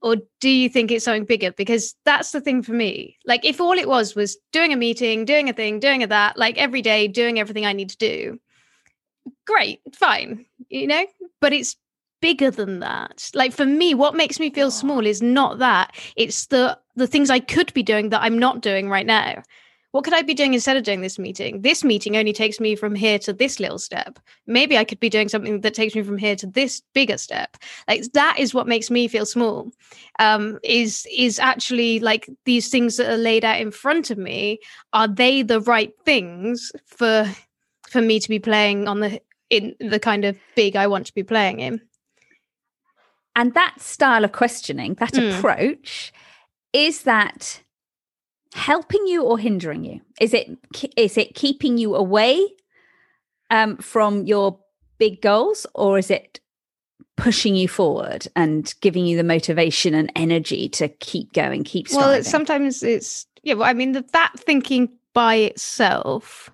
or 0.00 0.16
do 0.40 0.48
you 0.48 0.68
think 0.68 0.90
it's 0.90 1.04
something 1.04 1.24
bigger? 1.24 1.52
Because 1.52 1.94
that's 2.04 2.30
the 2.30 2.40
thing 2.40 2.62
for 2.62 2.72
me. 2.72 3.16
Like 3.26 3.44
if 3.44 3.60
all 3.60 3.72
it 3.72 3.88
was 3.88 4.14
was 4.14 4.36
doing 4.52 4.72
a 4.72 4.76
meeting 4.76 5.24
doing 5.24 5.48
a 5.48 5.52
thing 5.52 5.80
doing 5.80 6.02
a 6.02 6.06
that 6.06 6.36
like 6.36 6.56
every 6.58 6.82
day 6.82 7.08
doing 7.08 7.38
everything 7.38 7.66
i 7.66 7.72
need 7.72 7.90
to 7.90 7.96
do 7.96 8.38
great 9.46 9.80
fine 9.94 10.46
you 10.68 10.86
know? 10.86 11.06
But 11.40 11.52
it's 11.52 11.76
bigger 12.20 12.50
than 12.50 12.80
that. 12.80 13.30
Like 13.34 13.52
for 13.52 13.64
me 13.64 13.94
what 13.94 14.14
makes 14.14 14.40
me 14.40 14.50
feel 14.50 14.70
small 14.70 15.06
is 15.06 15.22
not 15.22 15.58
that 15.58 15.94
it's 16.16 16.46
the 16.46 16.78
the 16.96 17.06
things 17.06 17.30
i 17.30 17.38
could 17.38 17.72
be 17.74 17.82
doing 17.82 18.08
that 18.08 18.22
i'm 18.22 18.38
not 18.38 18.60
doing 18.60 18.88
right 18.88 19.06
now 19.06 19.42
what 19.92 20.04
could 20.04 20.12
I 20.12 20.22
be 20.22 20.34
doing 20.34 20.52
instead 20.52 20.76
of 20.76 20.84
doing 20.84 21.00
this 21.00 21.18
meeting? 21.18 21.62
This 21.62 21.82
meeting 21.82 22.16
only 22.16 22.32
takes 22.32 22.60
me 22.60 22.76
from 22.76 22.94
here 22.94 23.18
to 23.20 23.32
this 23.32 23.58
little 23.58 23.78
step. 23.78 24.18
Maybe 24.46 24.76
I 24.76 24.84
could 24.84 25.00
be 25.00 25.08
doing 25.08 25.28
something 25.28 25.62
that 25.62 25.72
takes 25.72 25.94
me 25.94 26.02
from 26.02 26.18
here 26.18 26.36
to 26.36 26.46
this 26.46 26.82
bigger 26.92 27.16
step. 27.16 27.56
Like 27.88 28.04
that 28.12 28.38
is 28.38 28.52
what 28.52 28.66
makes 28.66 28.90
me 28.90 29.08
feel 29.08 29.24
small. 29.24 29.72
Um, 30.18 30.58
is 30.62 31.06
is 31.16 31.38
actually 31.38 32.00
like 32.00 32.28
these 32.44 32.68
things 32.68 32.98
that 32.98 33.10
are 33.10 33.16
laid 33.16 33.44
out 33.44 33.60
in 33.60 33.70
front 33.70 34.10
of 34.10 34.18
me. 34.18 34.58
Are 34.92 35.08
they 35.08 35.42
the 35.42 35.60
right 35.62 35.92
things 36.04 36.70
for 36.84 37.26
for 37.88 38.02
me 38.02 38.20
to 38.20 38.28
be 38.28 38.38
playing 38.38 38.88
on 38.88 39.00
the 39.00 39.22
in 39.48 39.74
the 39.80 39.98
kind 39.98 40.26
of 40.26 40.36
big 40.54 40.76
I 40.76 40.86
want 40.86 41.06
to 41.06 41.14
be 41.14 41.22
playing 41.22 41.60
in? 41.60 41.80
And 43.34 43.54
that 43.54 43.80
style 43.80 44.24
of 44.24 44.32
questioning, 44.32 44.94
that 44.94 45.12
mm. 45.12 45.38
approach, 45.38 46.12
is 46.72 47.04
that 47.04 47.62
helping 48.58 49.06
you 49.06 49.22
or 49.22 49.38
hindering 49.38 49.84
you? 49.84 50.00
Is 50.20 50.34
it 50.34 50.50
is 50.96 51.16
it 51.16 51.34
keeping 51.34 51.78
you 51.78 51.94
away 51.94 52.46
um, 53.50 53.76
from 53.78 54.24
your 54.24 54.58
big 54.98 55.22
goals, 55.22 55.66
or 55.74 55.98
is 55.98 56.10
it 56.10 56.40
pushing 57.16 57.54
you 57.56 57.68
forward 57.68 58.26
and 58.36 58.74
giving 58.80 59.06
you 59.06 59.16
the 59.16 59.24
motivation 59.24 59.94
and 59.94 60.12
energy 60.14 60.68
to 60.68 60.88
keep 60.88 61.32
going, 61.32 61.64
keep 61.64 61.88
striving? 61.88 62.08
Well, 62.08 62.18
it's, 62.18 62.30
sometimes 62.30 62.82
it's 62.82 63.26
yeah. 63.42 63.54
Well, 63.54 63.68
I 63.68 63.72
mean, 63.72 63.92
the, 63.92 64.04
that 64.12 64.32
thinking 64.36 64.90
by 65.14 65.36
itself. 65.36 66.50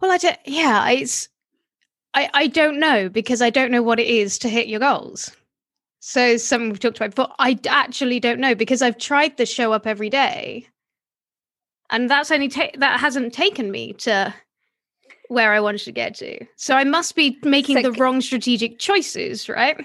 Well, 0.00 0.12
I 0.12 0.18
don't. 0.18 0.38
Yeah, 0.44 0.88
it's. 0.90 1.28
I 2.12 2.30
I 2.34 2.46
don't 2.46 2.78
know 2.78 3.08
because 3.08 3.42
I 3.42 3.50
don't 3.50 3.72
know 3.72 3.82
what 3.82 3.98
it 3.98 4.06
is 4.06 4.38
to 4.40 4.48
hit 4.48 4.68
your 4.68 4.80
goals. 4.80 5.32
So 6.06 6.36
something 6.36 6.68
we've 6.68 6.80
talked 6.80 6.98
about 6.98 7.14
before. 7.14 7.34
I 7.38 7.58
actually 7.66 8.20
don't 8.20 8.38
know 8.38 8.54
because 8.54 8.82
I've 8.82 8.98
tried 8.98 9.38
the 9.38 9.46
show 9.46 9.72
up 9.72 9.86
every 9.86 10.10
day, 10.10 10.68
and 11.88 12.10
that's 12.10 12.30
only 12.30 12.48
ta- 12.48 12.76
that 12.76 13.00
hasn't 13.00 13.32
taken 13.32 13.70
me 13.70 13.94
to 13.94 14.34
where 15.28 15.54
I 15.54 15.60
wanted 15.60 15.80
to 15.84 15.92
get 15.92 16.14
to. 16.16 16.44
So 16.56 16.76
I 16.76 16.84
must 16.84 17.16
be 17.16 17.38
making 17.42 17.78
so, 17.78 17.90
the 17.90 17.92
wrong 17.92 18.20
strategic 18.20 18.78
choices, 18.78 19.48
right? 19.48 19.82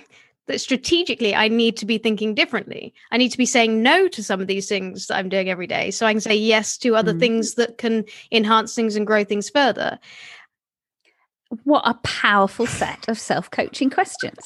That 0.48 0.60
strategically 0.60 1.34
I 1.34 1.48
need 1.48 1.78
to 1.78 1.86
be 1.86 1.98
thinking 1.98 2.36
differently. 2.36 2.94
I 3.12 3.18
need 3.18 3.30
to 3.30 3.38
be 3.38 3.46
saying 3.46 3.82
no 3.82 4.10
to 4.10 4.22
some 4.22 4.42
of 4.42 4.48
these 4.48 4.68
things 4.68 5.08
that 5.08 5.16
I'm 5.16 5.30
doing 5.30 5.50
every 5.50 5.68
day, 5.68 5.90
so 5.90 6.06
I 6.06 6.12
can 6.12 6.20
say 6.20 6.36
yes 6.36 6.78
to 6.80 6.98
other 6.98 7.14
mm-hmm. 7.14 7.22
things 7.22 7.54
that 7.54 7.78
can 7.78 8.04
enhance 8.30 8.76
things 8.76 8.98
and 8.98 9.08
grow 9.08 9.24
things 9.24 9.50
further. 9.50 9.98
What 11.64 11.82
a 11.84 11.96
powerful 12.04 12.68
set 12.68 13.08
of 13.08 13.20
self 13.20 13.50
coaching 13.50 13.90
questions. 13.90 14.38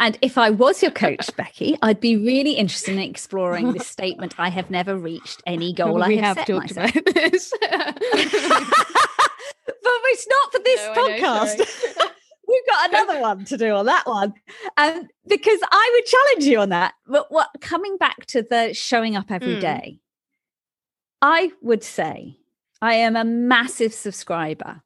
And 0.00 0.18
if 0.22 0.38
I 0.38 0.48
was 0.48 0.80
your 0.82 0.90
coach, 0.90 1.28
Becky, 1.36 1.76
I'd 1.82 2.00
be 2.00 2.16
really 2.16 2.52
interested 2.52 2.94
in 2.94 3.00
exploring 3.00 3.72
this 3.72 3.86
statement 3.86 4.34
I 4.38 4.48
have 4.48 4.70
never 4.70 4.96
reached 4.96 5.42
any 5.46 5.74
goal 5.74 6.02
I 6.02 6.14
have, 6.14 6.24
have 6.24 6.36
set 6.38 6.46
talked 6.46 6.76
myself. 6.76 6.96
about 6.96 7.14
this. 7.14 7.52
but 7.60 7.70
it's 10.06 10.26
not 10.28 10.52
for 10.52 10.60
this 10.64 10.80
no, 10.86 10.94
podcast. 10.94 11.58
Know, 11.98 12.06
We've 12.48 12.66
got 12.66 12.88
another 12.90 13.20
one 13.20 13.44
to 13.46 13.56
do 13.56 13.70
on 13.72 13.86
that 13.86 14.06
one. 14.06 14.32
Um, 14.76 15.08
because 15.26 15.60
I 15.70 15.90
would 15.94 16.06
challenge 16.06 16.44
you 16.50 16.60
on 16.60 16.70
that. 16.70 16.94
But 17.06 17.30
what 17.30 17.48
coming 17.60 17.96
back 17.98 18.24
to 18.26 18.42
the 18.42 18.72
showing 18.72 19.14
up 19.16 19.30
every 19.30 19.56
mm. 19.56 19.60
day, 19.60 20.00
I 21.20 21.52
would 21.60 21.82
say 21.82 22.38
I 22.80 22.94
am 22.94 23.16
a 23.16 23.24
massive 23.24 23.92
subscriber 23.92 24.82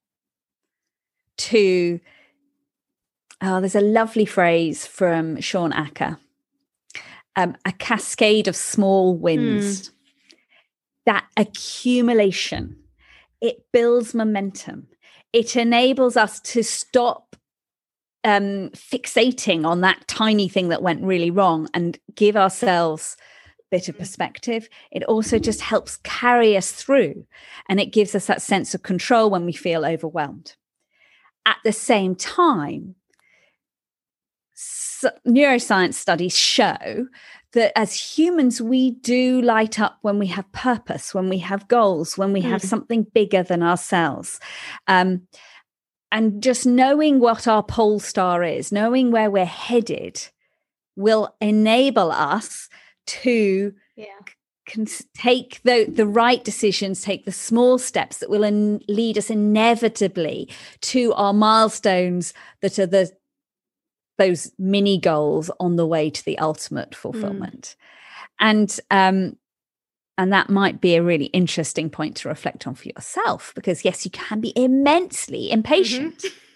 to 1.39 2.01
oh, 3.41 3.61
there's 3.61 3.75
a 3.75 3.81
lovely 3.81 4.25
phrase 4.25 4.87
from 4.87 5.41
Shawn 5.41 5.73
Achor 5.73 6.19
um, 7.39 7.57
a 7.65 7.71
cascade 7.71 8.49
of 8.49 8.57
small 8.57 9.17
wins. 9.17 9.83
Mm. 9.83 9.93
That 11.07 11.27
accumulation, 11.37 12.77
it 13.41 13.65
builds 13.73 14.13
momentum. 14.13 14.89
It 15.33 15.55
enables 15.55 16.17
us 16.17 16.41
to 16.41 16.65
stop 16.65 17.37
um, 18.25 18.71
fixating 18.71 19.65
on 19.65 19.83
that 19.83 20.07
tiny 20.09 20.49
thing 20.49 20.69
that 20.69 20.83
went 20.83 21.05
really 21.05 21.31
wrong 21.31 21.69
and 21.73 21.97
give 22.17 22.37
ourselves 22.37 23.17
a 23.61 23.63
bit 23.71 23.89
of 23.89 23.97
perspective. 23.97 24.69
It 24.91 25.05
also 25.05 25.39
just 25.39 25.61
helps 25.61 25.99
carry 25.99 26.57
us 26.57 26.73
through 26.73 27.25
and 27.69 27.79
it 27.79 27.93
gives 27.93 28.17
us 28.17 28.27
that 28.27 28.43
sense 28.43 28.75
of 28.75 28.83
control 28.83 29.31
when 29.31 29.47
we 29.47 29.53
feel 29.53 29.87
overwhelmed 29.87 30.57
at 31.47 31.59
the 31.65 31.73
same 31.73 32.15
time, 32.15 32.95
so 34.55 35.11
neuroscience 35.27 35.95
studies 35.95 36.37
show 36.37 37.07
that 37.53 37.73
as 37.79 37.95
humans, 37.95 38.61
we 38.61 38.91
do 38.91 39.41
light 39.41 39.81
up 39.81 39.99
when 40.03 40.19
we 40.19 40.27
have 40.27 40.51
purpose, 40.53 41.15
when 41.15 41.29
we 41.29 41.39
have 41.39 41.69
goals, 41.69 42.19
when 42.19 42.33
we 42.33 42.43
mm. 42.43 42.49
have 42.49 42.63
something 42.63 43.07
bigger 43.15 43.43
than 43.43 43.63
ourselves. 43.63 44.41
Um, 44.87 45.27
and 46.11 46.43
just 46.43 46.67
knowing 46.67 47.21
what 47.21 47.47
our 47.47 47.63
pole 47.63 48.01
star 48.01 48.43
is, 48.43 48.73
knowing 48.73 49.11
where 49.11 49.31
we're 49.31 49.45
headed, 49.45 50.29
will 50.97 51.35
enable 51.41 52.11
us 52.11 52.69
to 53.07 53.73
yeah 53.97 54.05
can 54.69 54.87
take 55.15 55.61
the 55.65 55.87
the 55.89 56.07
right 56.07 56.45
decisions 56.45 57.03
take 57.03 57.25
the 57.25 57.33
small 57.33 57.79
steps 57.79 58.19
that 58.19 58.31
will 58.31 58.45
in, 58.45 58.81
lead 58.89 59.19
us 59.19 59.31
inevitably 59.31 60.49
to 60.81 61.13
our 61.15 61.33
milestones 61.33 62.33
that 62.61 62.79
are 62.79 62.87
the 62.87 63.11
those 64.19 64.53
mini 64.59 64.99
goals 64.99 65.51
on 65.59 65.77
the 65.77 65.87
way 65.87 66.11
to 66.11 66.25
the 66.25 66.39
ultimate 66.39 66.95
hmm. 66.95 67.01
fulfillment 67.01 67.77
mm. 67.79 67.85
and 68.41 68.81
um 68.91 69.37
and 70.17 70.33
that 70.33 70.51
might 70.51 70.81
be 70.81 70.97
a 70.97 71.03
really 71.03 71.27
interesting 71.27 71.89
point 71.89 72.17
to 72.17 72.29
reflect 72.29 72.67
on 72.67 72.75
for 72.75 72.89
yourself 72.89 73.53
because 73.55 73.85
yes 73.85 74.05
you 74.05 74.11
can 74.11 74.41
be 74.41 74.53
immensely 74.55 75.51
impatient 75.51 76.19
mm-hmm. 76.19 76.48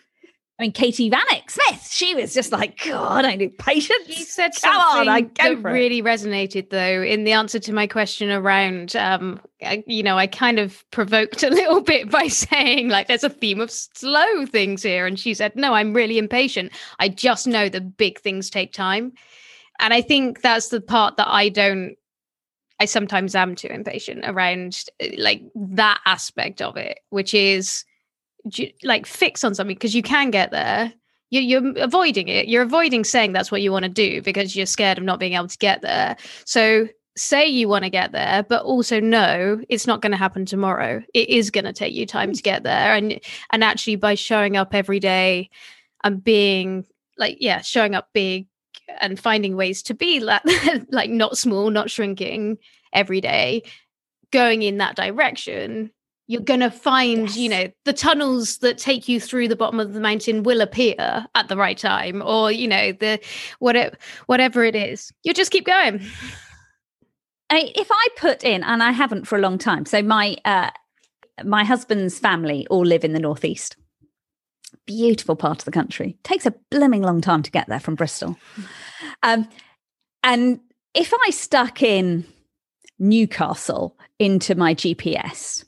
I 0.58 0.64
mean, 0.64 0.72
Katie 0.72 1.10
Vanek 1.10 1.50
Smith, 1.50 1.88
she 1.90 2.14
was 2.14 2.34
just 2.34 2.52
like, 2.52 2.78
God, 2.84 3.24
I 3.24 3.36
need 3.36 3.58
patience. 3.58 4.06
She 4.06 4.22
said 4.22 4.50
Come 4.62 4.80
something 4.80 5.08
on, 5.08 5.30
that 5.36 5.64
really 5.64 5.98
it. 5.98 6.04
resonated, 6.04 6.70
though, 6.70 7.02
in 7.02 7.24
the 7.24 7.32
answer 7.32 7.58
to 7.58 7.72
my 7.72 7.86
question 7.86 8.30
around, 8.30 8.94
um, 8.94 9.40
I, 9.62 9.82
you 9.86 10.02
know, 10.02 10.18
I 10.18 10.26
kind 10.26 10.58
of 10.58 10.88
provoked 10.90 11.42
a 11.42 11.50
little 11.50 11.80
bit 11.92 12.10
by 12.10 12.28
saying, 12.28 12.90
like, 12.90 13.08
there's 13.08 13.24
a 13.24 13.30
theme 13.30 13.60
of 13.60 13.70
slow 13.70 14.46
things 14.46 14.82
here. 14.82 15.06
And 15.06 15.18
she 15.18 15.34
said, 15.34 15.56
No, 15.56 15.72
I'm 15.72 15.94
really 15.94 16.18
impatient. 16.18 16.72
I 16.98 17.08
just 17.08 17.46
know 17.46 17.68
that 17.68 17.96
big 17.96 18.20
things 18.20 18.50
take 18.50 18.72
time. 18.72 19.12
And 19.80 19.92
I 19.94 20.02
think 20.02 20.42
that's 20.42 20.68
the 20.68 20.80
part 20.80 21.16
that 21.16 21.28
I 21.28 21.48
don't 21.48 21.96
I 22.82 22.84
sometimes 22.84 23.36
am 23.36 23.54
too 23.54 23.68
impatient 23.68 24.24
around 24.24 24.84
like 25.16 25.42
that 25.54 26.00
aspect 26.04 26.60
of 26.60 26.76
it, 26.76 26.98
which 27.10 27.32
is 27.32 27.84
like 28.82 29.06
fix 29.06 29.44
on 29.44 29.54
something 29.54 29.74
because 29.74 29.94
you 29.94 30.02
can 30.02 30.30
get 30.30 30.50
there. 30.50 30.92
You're, 31.30 31.78
avoiding 31.78 32.28
it. 32.28 32.48
You're 32.48 32.62
avoiding 32.62 33.04
saying 33.04 33.32
that's 33.32 33.50
what 33.50 33.62
you 33.62 33.72
want 33.72 33.84
to 33.84 33.88
do 33.88 34.20
because 34.20 34.54
you're 34.54 34.66
scared 34.66 34.98
of 34.98 35.04
not 35.04 35.18
being 35.18 35.32
able 35.32 35.48
to 35.48 35.56
get 35.56 35.80
there. 35.80 36.16
So 36.44 36.88
say 37.16 37.46
you 37.46 37.68
want 37.68 37.84
to 37.84 37.90
get 37.90 38.12
there 38.12 38.42
but 38.42 38.62
also 38.64 38.98
know 38.98 39.60
it's 39.68 39.86
not 39.86 40.02
going 40.02 40.10
to 40.10 40.18
happen 40.18 40.44
tomorrow. 40.44 41.02
It 41.14 41.28
is 41.30 41.50
going 41.50 41.64
to 41.64 41.72
take 41.72 41.94
you 41.94 42.04
time 42.04 42.32
to 42.34 42.42
get 42.42 42.64
there 42.64 42.94
and 42.94 43.18
and 43.50 43.64
actually 43.64 43.96
by 43.96 44.14
showing 44.14 44.56
up 44.56 44.74
every 44.74 45.00
day 45.00 45.48
and 46.04 46.22
being 46.22 46.86
like 47.18 47.36
yeah 47.40 47.60
showing 47.60 47.94
up 47.94 48.08
big 48.12 48.46
and 49.00 49.18
finding 49.18 49.56
ways 49.56 49.82
to 49.84 49.94
be 49.94 50.20
like, 50.20 50.42
like 50.90 51.10
not 51.10 51.38
small, 51.38 51.70
not 51.70 51.90
shrinking 51.90 52.58
every 52.92 53.20
day, 53.20 53.62
going 54.30 54.62
in 54.62 54.78
that 54.78 54.96
direction, 54.96 55.90
you're 56.32 56.40
going 56.40 56.60
to 56.60 56.70
find, 56.70 57.28
yes. 57.28 57.36
you 57.36 57.46
know, 57.46 57.70
the 57.84 57.92
tunnels 57.92 58.56
that 58.58 58.78
take 58.78 59.06
you 59.06 59.20
through 59.20 59.48
the 59.48 59.56
bottom 59.56 59.78
of 59.78 59.92
the 59.92 60.00
mountain 60.00 60.44
will 60.44 60.62
appear 60.62 61.26
at 61.34 61.48
the 61.48 61.58
right 61.58 61.76
time, 61.76 62.22
or 62.24 62.50
you 62.50 62.66
know, 62.66 62.92
the 62.92 63.20
whatever 63.58 63.94
whatever 64.26 64.64
it 64.64 64.74
is. 64.74 65.12
You 65.24 65.34
just 65.34 65.52
keep 65.52 65.66
going. 65.66 66.00
I, 67.50 67.70
if 67.74 67.88
I 67.90 68.08
put 68.16 68.44
in, 68.44 68.64
and 68.64 68.82
I 68.82 68.92
haven't 68.92 69.26
for 69.26 69.36
a 69.36 69.42
long 69.42 69.58
time, 69.58 69.84
so 69.84 70.00
my 70.00 70.38
uh, 70.46 70.70
my 71.44 71.64
husband's 71.64 72.18
family 72.18 72.66
all 72.70 72.86
live 72.86 73.04
in 73.04 73.12
the 73.12 73.20
northeast. 73.20 73.76
Beautiful 74.86 75.36
part 75.36 75.58
of 75.58 75.66
the 75.66 75.70
country. 75.70 76.16
Takes 76.24 76.46
a 76.46 76.54
blooming 76.70 77.02
long 77.02 77.20
time 77.20 77.42
to 77.42 77.50
get 77.50 77.68
there 77.68 77.78
from 77.78 77.94
Bristol. 77.94 78.38
Um, 79.22 79.46
and 80.22 80.60
if 80.94 81.12
I 81.26 81.30
stuck 81.30 81.82
in 81.82 82.24
Newcastle 82.98 83.98
into 84.18 84.54
my 84.54 84.74
GPS, 84.74 85.66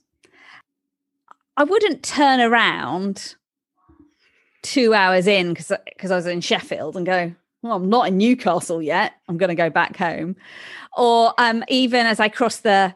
I 1.56 1.64
wouldn't 1.64 2.02
turn 2.02 2.40
around 2.40 3.36
two 4.62 4.94
hours 4.94 5.26
in 5.26 5.50
because 5.50 5.72
because 5.86 6.10
I 6.10 6.16
was 6.16 6.26
in 6.26 6.40
Sheffield 6.40 6.96
and 6.96 7.06
go, 7.06 7.34
well, 7.62 7.74
I'm 7.74 7.88
not 7.88 8.08
in 8.08 8.18
Newcastle 8.18 8.82
yet. 8.82 9.14
I'm 9.28 9.36
going 9.36 9.48
to 9.48 9.54
go 9.54 9.70
back 9.70 9.96
home. 9.96 10.36
Or 10.96 11.32
um, 11.38 11.64
even 11.68 12.06
as 12.06 12.20
I 12.20 12.28
cross 12.28 12.58
the 12.58 12.94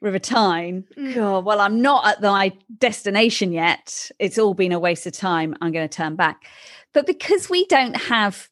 River 0.00 0.18
Tyne, 0.18 0.84
mm. 0.96 1.14
God, 1.14 1.44
well, 1.44 1.60
I'm 1.60 1.80
not 1.80 2.06
at 2.06 2.22
my 2.22 2.52
destination 2.78 3.52
yet. 3.52 4.10
It's 4.18 4.38
all 4.38 4.54
been 4.54 4.72
a 4.72 4.78
waste 4.78 5.06
of 5.06 5.12
time. 5.12 5.54
I'm 5.60 5.72
going 5.72 5.88
to 5.88 5.94
turn 5.94 6.16
back. 6.16 6.44
But 6.92 7.06
because 7.06 7.48
we 7.48 7.66
don't 7.66 7.96
have 7.96 8.48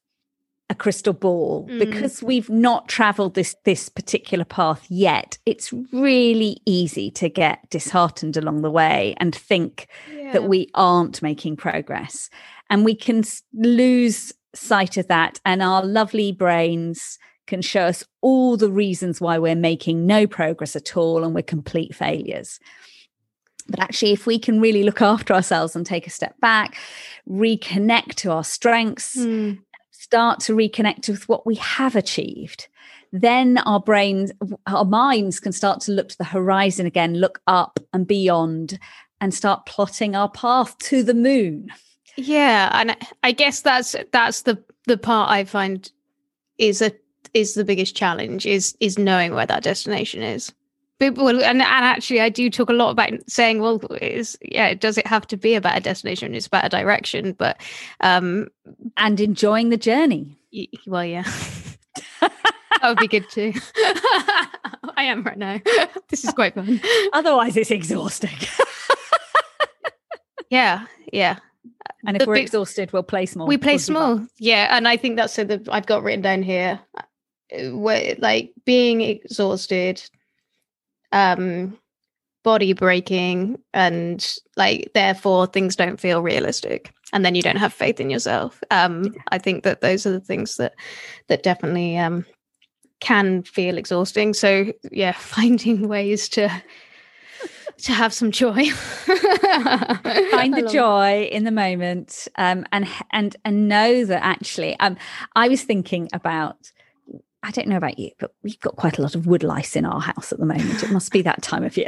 a 0.70 0.74
crystal 0.74 1.12
ball 1.12 1.66
mm. 1.66 1.78
because 1.78 2.22
we've 2.22 2.50
not 2.50 2.88
traveled 2.88 3.34
this 3.34 3.56
this 3.64 3.88
particular 3.88 4.44
path 4.44 4.84
yet 4.90 5.38
it's 5.46 5.72
really 5.92 6.60
easy 6.66 7.10
to 7.10 7.28
get 7.28 7.68
disheartened 7.70 8.36
along 8.36 8.62
the 8.62 8.70
way 8.70 9.14
and 9.18 9.34
think 9.34 9.88
yeah. 10.14 10.32
that 10.32 10.44
we 10.44 10.68
aren't 10.74 11.22
making 11.22 11.56
progress 11.56 12.28
and 12.68 12.84
we 12.84 12.94
can 12.94 13.22
lose 13.54 14.32
sight 14.54 14.96
of 14.96 15.06
that 15.08 15.40
and 15.44 15.62
our 15.62 15.84
lovely 15.84 16.32
brains 16.32 17.18
can 17.46 17.62
show 17.62 17.84
us 17.84 18.04
all 18.20 18.58
the 18.58 18.70
reasons 18.70 19.22
why 19.22 19.38
we're 19.38 19.54
making 19.54 20.04
no 20.04 20.26
progress 20.26 20.76
at 20.76 20.96
all 20.98 21.24
and 21.24 21.34
we're 21.34 21.42
complete 21.42 21.94
failures 21.94 22.60
but 23.70 23.80
actually, 23.80 24.12
if 24.12 24.26
we 24.26 24.38
can 24.38 24.62
really 24.62 24.82
look 24.82 25.02
after 25.02 25.34
ourselves 25.34 25.76
and 25.76 25.84
take 25.84 26.06
a 26.06 26.10
step 26.10 26.40
back, 26.40 26.78
reconnect 27.28 28.14
to 28.14 28.32
our 28.32 28.42
strengths, 28.42 29.14
mm 29.14 29.58
start 29.98 30.38
to 30.38 30.54
reconnect 30.54 31.08
with 31.08 31.28
what 31.28 31.44
we 31.44 31.56
have 31.56 31.96
achieved, 31.96 32.68
then 33.12 33.58
our 33.58 33.80
brains, 33.80 34.30
our 34.66 34.84
minds 34.84 35.40
can 35.40 35.52
start 35.52 35.80
to 35.80 35.92
look 35.92 36.08
to 36.08 36.18
the 36.18 36.24
horizon 36.24 36.86
again, 36.86 37.14
look 37.14 37.40
up 37.48 37.80
and 37.92 38.06
beyond, 38.06 38.78
and 39.20 39.34
start 39.34 39.66
plotting 39.66 40.14
our 40.14 40.30
path 40.30 40.78
to 40.78 41.02
the 41.02 41.14
moon. 41.14 41.68
Yeah, 42.16 42.70
and 42.72 42.96
I 43.24 43.32
guess 43.32 43.60
that's 43.60 43.96
that's 44.12 44.42
the 44.42 44.62
the 44.86 44.96
part 44.96 45.30
I 45.30 45.44
find 45.44 45.90
is 46.58 46.80
a 46.80 46.92
is 47.34 47.54
the 47.54 47.64
biggest 47.64 47.96
challenge 47.96 48.46
is 48.46 48.76
is 48.80 48.98
knowing 48.98 49.34
where 49.34 49.46
that 49.46 49.62
destination 49.64 50.22
is 50.22 50.52
people 50.98 51.28
and, 51.28 51.42
and 51.42 51.62
actually 51.62 52.20
i 52.20 52.28
do 52.28 52.50
talk 52.50 52.68
a 52.68 52.72
lot 52.72 52.90
about 52.90 53.10
saying 53.28 53.60
well 53.60 53.80
is 54.00 54.36
yeah 54.42 54.74
does 54.74 54.98
it 54.98 55.06
have 55.06 55.26
to 55.26 55.36
be 55.36 55.54
about 55.54 55.76
a 55.76 55.80
destination? 55.80 56.34
It's 56.34 56.46
about 56.46 56.64
a 56.66 56.68
direction 56.68 57.32
but 57.38 57.60
um 58.00 58.48
and 58.96 59.20
enjoying 59.20 59.68
the 59.70 59.76
journey. 59.76 60.36
y- 60.52 60.66
well 60.86 61.04
yeah. 61.04 61.24
That 62.80 62.90
would 62.90 62.98
be 62.98 63.08
good 63.08 63.28
too. 63.28 63.52
I 64.96 65.02
am 65.04 65.24
right 65.24 65.36
now. 65.38 65.60
This 66.10 66.24
is 66.24 66.32
quite 66.32 66.54
fun. 66.54 66.80
Otherwise 67.12 67.56
it's 67.56 67.70
exhausting. 67.70 68.36
Yeah 70.50 70.86
yeah. 71.12 71.38
And 72.06 72.16
if 72.16 72.20
the 72.20 72.26
we're 72.28 72.34
big, 72.34 72.44
exhausted 72.44 72.92
we'll 72.92 73.02
play 73.02 73.26
small. 73.26 73.46
we 73.46 73.56
play 73.58 73.72
we'll 73.74 73.78
small. 73.78 74.26
yeah 74.38 74.68
and 74.76 74.86
i 74.88 74.96
think 74.96 75.16
that's 75.16 75.32
so 75.34 75.44
that 75.44 75.68
i've 75.70 75.86
got 75.86 76.02
written 76.02 76.22
down 76.22 76.42
here 76.42 76.78
uh, 76.96 77.70
where 77.76 78.14
like 78.18 78.52
being 78.64 79.00
exhausted 79.00 80.02
um 81.12 81.78
body 82.44 82.72
breaking 82.72 83.58
and 83.74 84.36
like 84.56 84.90
therefore 84.94 85.46
things 85.46 85.76
don't 85.76 86.00
feel 86.00 86.22
realistic 86.22 86.92
and 87.12 87.24
then 87.24 87.34
you 87.34 87.42
don't 87.42 87.56
have 87.56 87.72
faith 87.72 88.00
in 88.00 88.10
yourself. 88.10 88.62
Um 88.70 89.14
i 89.28 89.38
think 89.38 89.64
that 89.64 89.80
those 89.80 90.06
are 90.06 90.12
the 90.12 90.20
things 90.20 90.56
that 90.56 90.74
that 91.28 91.42
definitely 91.42 91.98
um 91.98 92.24
can 93.00 93.42
feel 93.42 93.78
exhausting. 93.78 94.34
So 94.34 94.72
yeah 94.90 95.12
finding 95.18 95.88
ways 95.88 96.28
to 96.30 96.48
to 97.78 97.92
have 97.92 98.12
some 98.12 98.32
joy. 98.32 98.70
Find 100.30 100.54
the 100.54 100.68
joy 100.70 101.28
in 101.30 101.44
the 101.44 101.52
moment 101.52 102.28
um 102.36 102.66
and 102.72 102.86
and 103.12 103.36
and 103.44 103.68
know 103.68 104.04
that 104.04 104.24
actually 104.24 104.78
um 104.80 104.96
i 105.36 105.48
was 105.48 105.62
thinking 105.62 106.08
about 106.12 106.72
I 107.42 107.50
don't 107.50 107.68
know 107.68 107.76
about 107.76 107.98
you, 107.98 108.10
but 108.18 108.34
we've 108.42 108.58
got 108.60 108.76
quite 108.76 108.98
a 108.98 109.02
lot 109.02 109.14
of 109.14 109.26
wood 109.26 109.42
lice 109.42 109.76
in 109.76 109.84
our 109.84 110.00
house 110.00 110.32
at 110.32 110.38
the 110.38 110.46
moment. 110.46 110.82
It 110.82 110.90
must 110.90 111.12
be 111.12 111.22
that 111.22 111.42
time 111.42 111.64
of 111.64 111.76
year. 111.76 111.86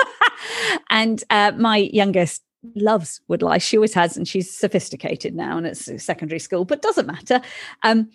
and 0.90 1.22
uh, 1.30 1.52
my 1.56 1.76
youngest 1.76 2.42
loves 2.74 3.20
wood 3.28 3.42
lice. 3.42 3.62
She 3.62 3.76
always 3.76 3.94
has, 3.94 4.16
and 4.16 4.26
she's 4.26 4.56
sophisticated 4.56 5.34
now, 5.34 5.58
and 5.58 5.66
it's 5.66 5.90
secondary 6.02 6.38
school, 6.38 6.64
but 6.64 6.82
doesn't 6.82 7.06
matter. 7.06 7.42
Um, 7.82 8.10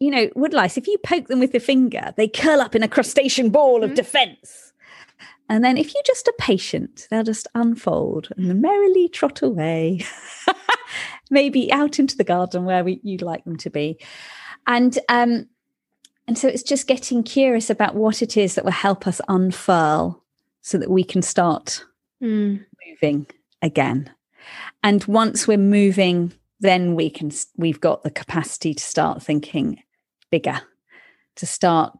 you 0.00 0.10
know, 0.10 0.28
wood 0.34 0.54
lice, 0.54 0.76
if 0.76 0.86
you 0.86 0.98
poke 0.98 1.28
them 1.28 1.40
with 1.40 1.52
your 1.52 1.60
finger, 1.60 2.12
they 2.16 2.28
curl 2.28 2.60
up 2.60 2.74
in 2.74 2.82
a 2.82 2.88
crustacean 2.88 3.50
ball 3.50 3.80
mm-hmm. 3.80 3.90
of 3.90 3.94
defense. 3.94 4.72
And 5.48 5.62
then 5.62 5.76
if 5.76 5.94
you 5.94 6.00
just 6.06 6.26
are 6.26 6.34
patient, 6.38 7.06
they'll 7.10 7.22
just 7.22 7.48
unfold 7.54 8.28
and 8.36 8.62
merrily 8.62 9.08
trot 9.08 9.42
away, 9.42 10.04
maybe 11.30 11.70
out 11.70 11.98
into 11.98 12.16
the 12.16 12.24
garden 12.24 12.64
where 12.64 12.82
we, 12.82 12.98
you'd 13.02 13.22
like 13.22 13.44
them 13.44 13.56
to 13.58 13.70
be 13.70 13.98
and 14.66 14.98
um 15.08 15.46
and 16.26 16.38
so 16.38 16.48
it's 16.48 16.62
just 16.62 16.86
getting 16.86 17.22
curious 17.22 17.68
about 17.68 17.94
what 17.94 18.22
it 18.22 18.36
is 18.36 18.54
that 18.54 18.64
will 18.64 18.72
help 18.72 19.06
us 19.06 19.20
unfurl 19.28 20.22
so 20.62 20.78
that 20.78 20.90
we 20.90 21.04
can 21.04 21.22
start 21.22 21.84
mm. 22.22 22.64
moving 22.88 23.26
again 23.62 24.10
and 24.82 25.04
once 25.04 25.46
we're 25.46 25.58
moving 25.58 26.32
then 26.60 26.94
we 26.94 27.10
can 27.10 27.30
we've 27.56 27.80
got 27.80 28.02
the 28.02 28.10
capacity 28.10 28.74
to 28.74 28.82
start 28.82 29.22
thinking 29.22 29.82
bigger 30.30 30.60
to 31.36 31.46
start 31.46 31.96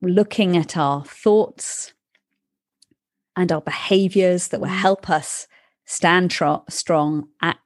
looking 0.00 0.56
at 0.56 0.76
our 0.76 1.04
thoughts 1.04 1.92
and 3.36 3.52
our 3.52 3.60
behaviors 3.60 4.48
that 4.48 4.60
will 4.60 4.68
hmm. 4.68 4.74
help 4.74 5.08
us 5.08 5.46
stand 5.84 6.30
tro- 6.30 6.64
strong 6.68 7.28
at 7.40 7.58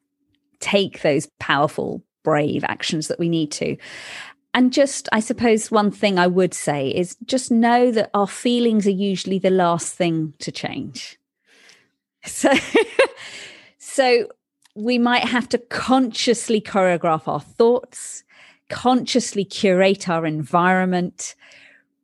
take 0.60 1.02
those 1.02 1.28
powerful 1.40 2.02
brave 2.22 2.62
actions 2.64 3.08
that 3.08 3.18
we 3.18 3.28
need 3.28 3.50
to 3.50 3.76
and 4.54 4.72
just, 4.72 5.08
I 5.12 5.20
suppose, 5.20 5.70
one 5.70 5.90
thing 5.90 6.18
I 6.18 6.26
would 6.26 6.52
say 6.52 6.88
is 6.88 7.16
just 7.24 7.50
know 7.50 7.90
that 7.90 8.10
our 8.12 8.26
feelings 8.26 8.86
are 8.86 8.90
usually 8.90 9.38
the 9.38 9.50
last 9.50 9.94
thing 9.94 10.34
to 10.38 10.52
change. 10.52 11.18
So, 12.24 12.52
so 13.78 14.28
we 14.76 14.96
might 14.96 15.24
have 15.24 15.48
to 15.48 15.58
consciously 15.58 16.60
choreograph 16.60 17.26
our 17.26 17.40
thoughts, 17.40 18.22
consciously 18.68 19.44
curate 19.44 20.08
our 20.08 20.24
environment, 20.24 21.34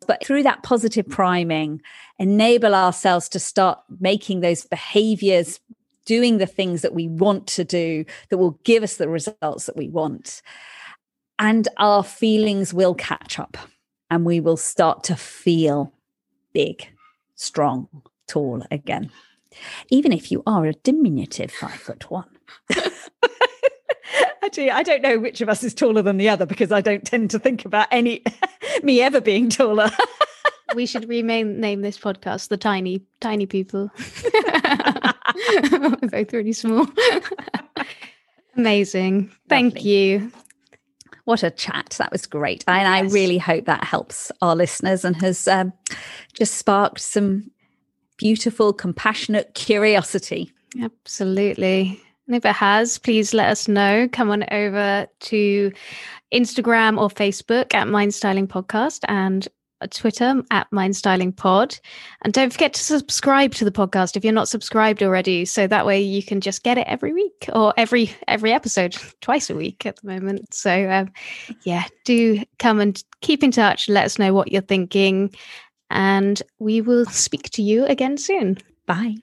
but 0.09 0.25
through 0.25 0.43
that 0.43 0.65
positive 0.65 1.09
priming, 1.09 1.81
enable 2.19 2.75
ourselves 2.75 3.29
to 3.29 3.39
start 3.39 3.79
making 4.01 4.41
those 4.41 4.65
behaviors, 4.65 5.61
doing 6.05 6.39
the 6.39 6.47
things 6.47 6.83
that 6.83 6.95
we 6.95 7.07
want 7.07 7.47
to 7.47 7.63
do 7.63 8.05
that 8.31 8.39
will 8.39 8.59
give 8.65 8.83
us 8.83 8.97
the 8.97 9.09
results 9.09 9.67
that 9.67 9.77
we 9.77 9.89
want 9.89 10.43
and 11.39 11.69
our 11.77 12.03
feelings 12.03 12.75
will 12.75 12.95
catch 12.95 13.39
up 13.39 13.57
and 14.11 14.25
we 14.25 14.41
will 14.41 14.57
start 14.57 15.05
to 15.05 15.17
feel 15.17 15.93
big, 16.53 16.89
strong, 17.35 17.89
tall 18.27 18.65
again. 18.71 19.11
Even 19.89 20.13
if 20.13 20.31
you 20.31 20.43
are 20.47 20.67
a 20.67 20.73
diminutive 20.73 21.51
five 21.51 21.75
foot 21.75 22.11
one. 22.11 22.29
Actually, 24.43 24.71
I 24.71 24.83
don't 24.83 25.03
know 25.03 25.19
which 25.19 25.41
of 25.41 25.49
us 25.49 25.63
is 25.63 25.75
taller 25.75 26.01
than 26.01 26.17
the 26.17 26.29
other 26.29 26.47
because 26.47 26.73
I 26.73 26.81
don't 26.81 27.05
tend 27.05 27.31
to 27.33 27.39
think 27.39 27.65
about 27.65 27.89
any 27.91 28.23
me 28.83 29.03
ever 29.03 29.21
being 29.21 29.51
taller. 29.51 29.91
we 30.75 30.87
should 30.87 31.09
rename 31.09 31.83
this 31.83 31.99
podcast 31.99 32.49
the 32.49 32.57
tiny 32.57 33.03
tiny 33.21 33.47
people. 33.47 33.91
We're 35.71 35.97
both 36.09 36.33
really 36.33 36.53
small. 36.53 36.87
Amazing. 38.57 39.31
Thank 39.49 39.85
you. 39.85 40.33
What 41.29 41.43
a 41.43 41.51
chat. 41.51 41.95
That 41.99 42.11
was 42.11 42.25
great. 42.25 42.65
And. 42.67 42.89
I 42.89 43.01
really 43.01 43.37
hope 43.37 43.67
that 43.67 43.85
helps 43.85 44.33
our 44.41 44.57
listeners 44.57 45.05
and 45.05 45.15
has 45.17 45.47
um, 45.47 45.75
just 46.33 46.55
sparked 46.55 47.01
some 47.01 47.51
beautiful, 48.17 48.73
compassionate 48.73 49.53
curiosity. 49.53 50.51
Absolutely. 50.81 52.01
And 52.27 52.35
if 52.35 52.47
it 52.47 52.55
has, 52.55 52.97
please 52.97 53.35
let 53.35 53.51
us 53.51 53.69
know. 53.69 54.09
Come 54.11 54.31
on 54.31 54.47
over 54.51 55.07
to 55.21 55.73
Instagram 56.33 56.99
or 56.99 57.11
Facebook 57.11 57.75
at 57.75 57.89
Mind 57.89 58.15
Styling 58.15 58.49
Podcast 58.49 59.01
and 59.07 59.47
Twitter 59.87 60.43
at 60.51 60.71
Mind 60.73 60.97
Styling 60.97 61.33
Pod. 61.33 61.79
And 62.23 62.33
don't 62.33 62.53
forget 62.53 62.75
to 62.75 62.83
subscribe 62.83 63.55
to 63.55 63.65
the 63.65 63.71
podcast 63.71 64.17
if 64.17 64.25
you're 64.25 64.33
not 64.33 64.49
subscribed 64.49 65.03
already. 65.03 65.45
So 65.45 65.67
that 65.67 65.87
way 65.87 66.01
you 66.01 66.23
can 66.23 66.41
just 66.41 66.63
get 66.63 66.79
it 66.79 66.87
every 66.87 67.13
week 67.13 67.49
or 67.53 67.73
every 67.77 68.11
every 68.27 68.53
episode, 68.53 68.97
twice 69.21 69.51
a 69.51 69.55
week 69.55 69.87
at 69.87 69.97
the 69.97 70.09
moment. 70.09 70.53
So 70.53 70.91
um, 70.91 71.13
yeah, 71.63 71.85
do 72.05 72.43
come 72.59 72.81
and 72.81 73.03
keep 73.21 73.43
in 73.43 73.51
touch. 73.51 73.89
Let 73.89 74.05
us 74.05 74.19
know 74.19 74.35
what 74.35 74.53
you're 74.53 74.63
thinking. 74.63 75.35
And 75.91 76.43
we 76.59 76.81
will 76.81 77.07
speak 77.07 77.51
to 77.51 77.63
you 77.63 77.87
again 77.87 78.19
soon. 78.19 78.59
Bye. 78.87 79.17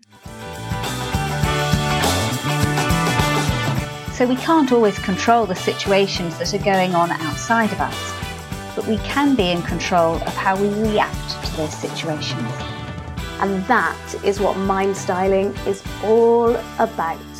So 4.15 4.25
we 4.25 4.37
can't 4.37 4.71
always 4.71 4.97
control 4.99 5.45
the 5.45 5.55
situations 5.55 6.37
that 6.39 6.53
are 6.53 6.63
going 6.63 6.95
on 6.95 7.11
outside 7.11 7.69
of 7.73 7.81
us, 7.81 8.24
but 8.75 8.85
we 8.87 8.97
can 8.97 9.35
be 9.35 9.51
in 9.51 9.61
control 9.63 10.15
of 10.15 10.35
how 10.35 10.59
we 10.59 10.67
react 10.81 11.45
to 11.45 11.57
those 11.57 11.73
situations. 11.73 12.51
And 13.39 13.65
that 13.65 14.15
is 14.23 14.39
what 14.39 14.57
mind 14.57 14.95
styling 14.95 15.55
is 15.65 15.83
all 16.03 16.55
about. 16.79 17.34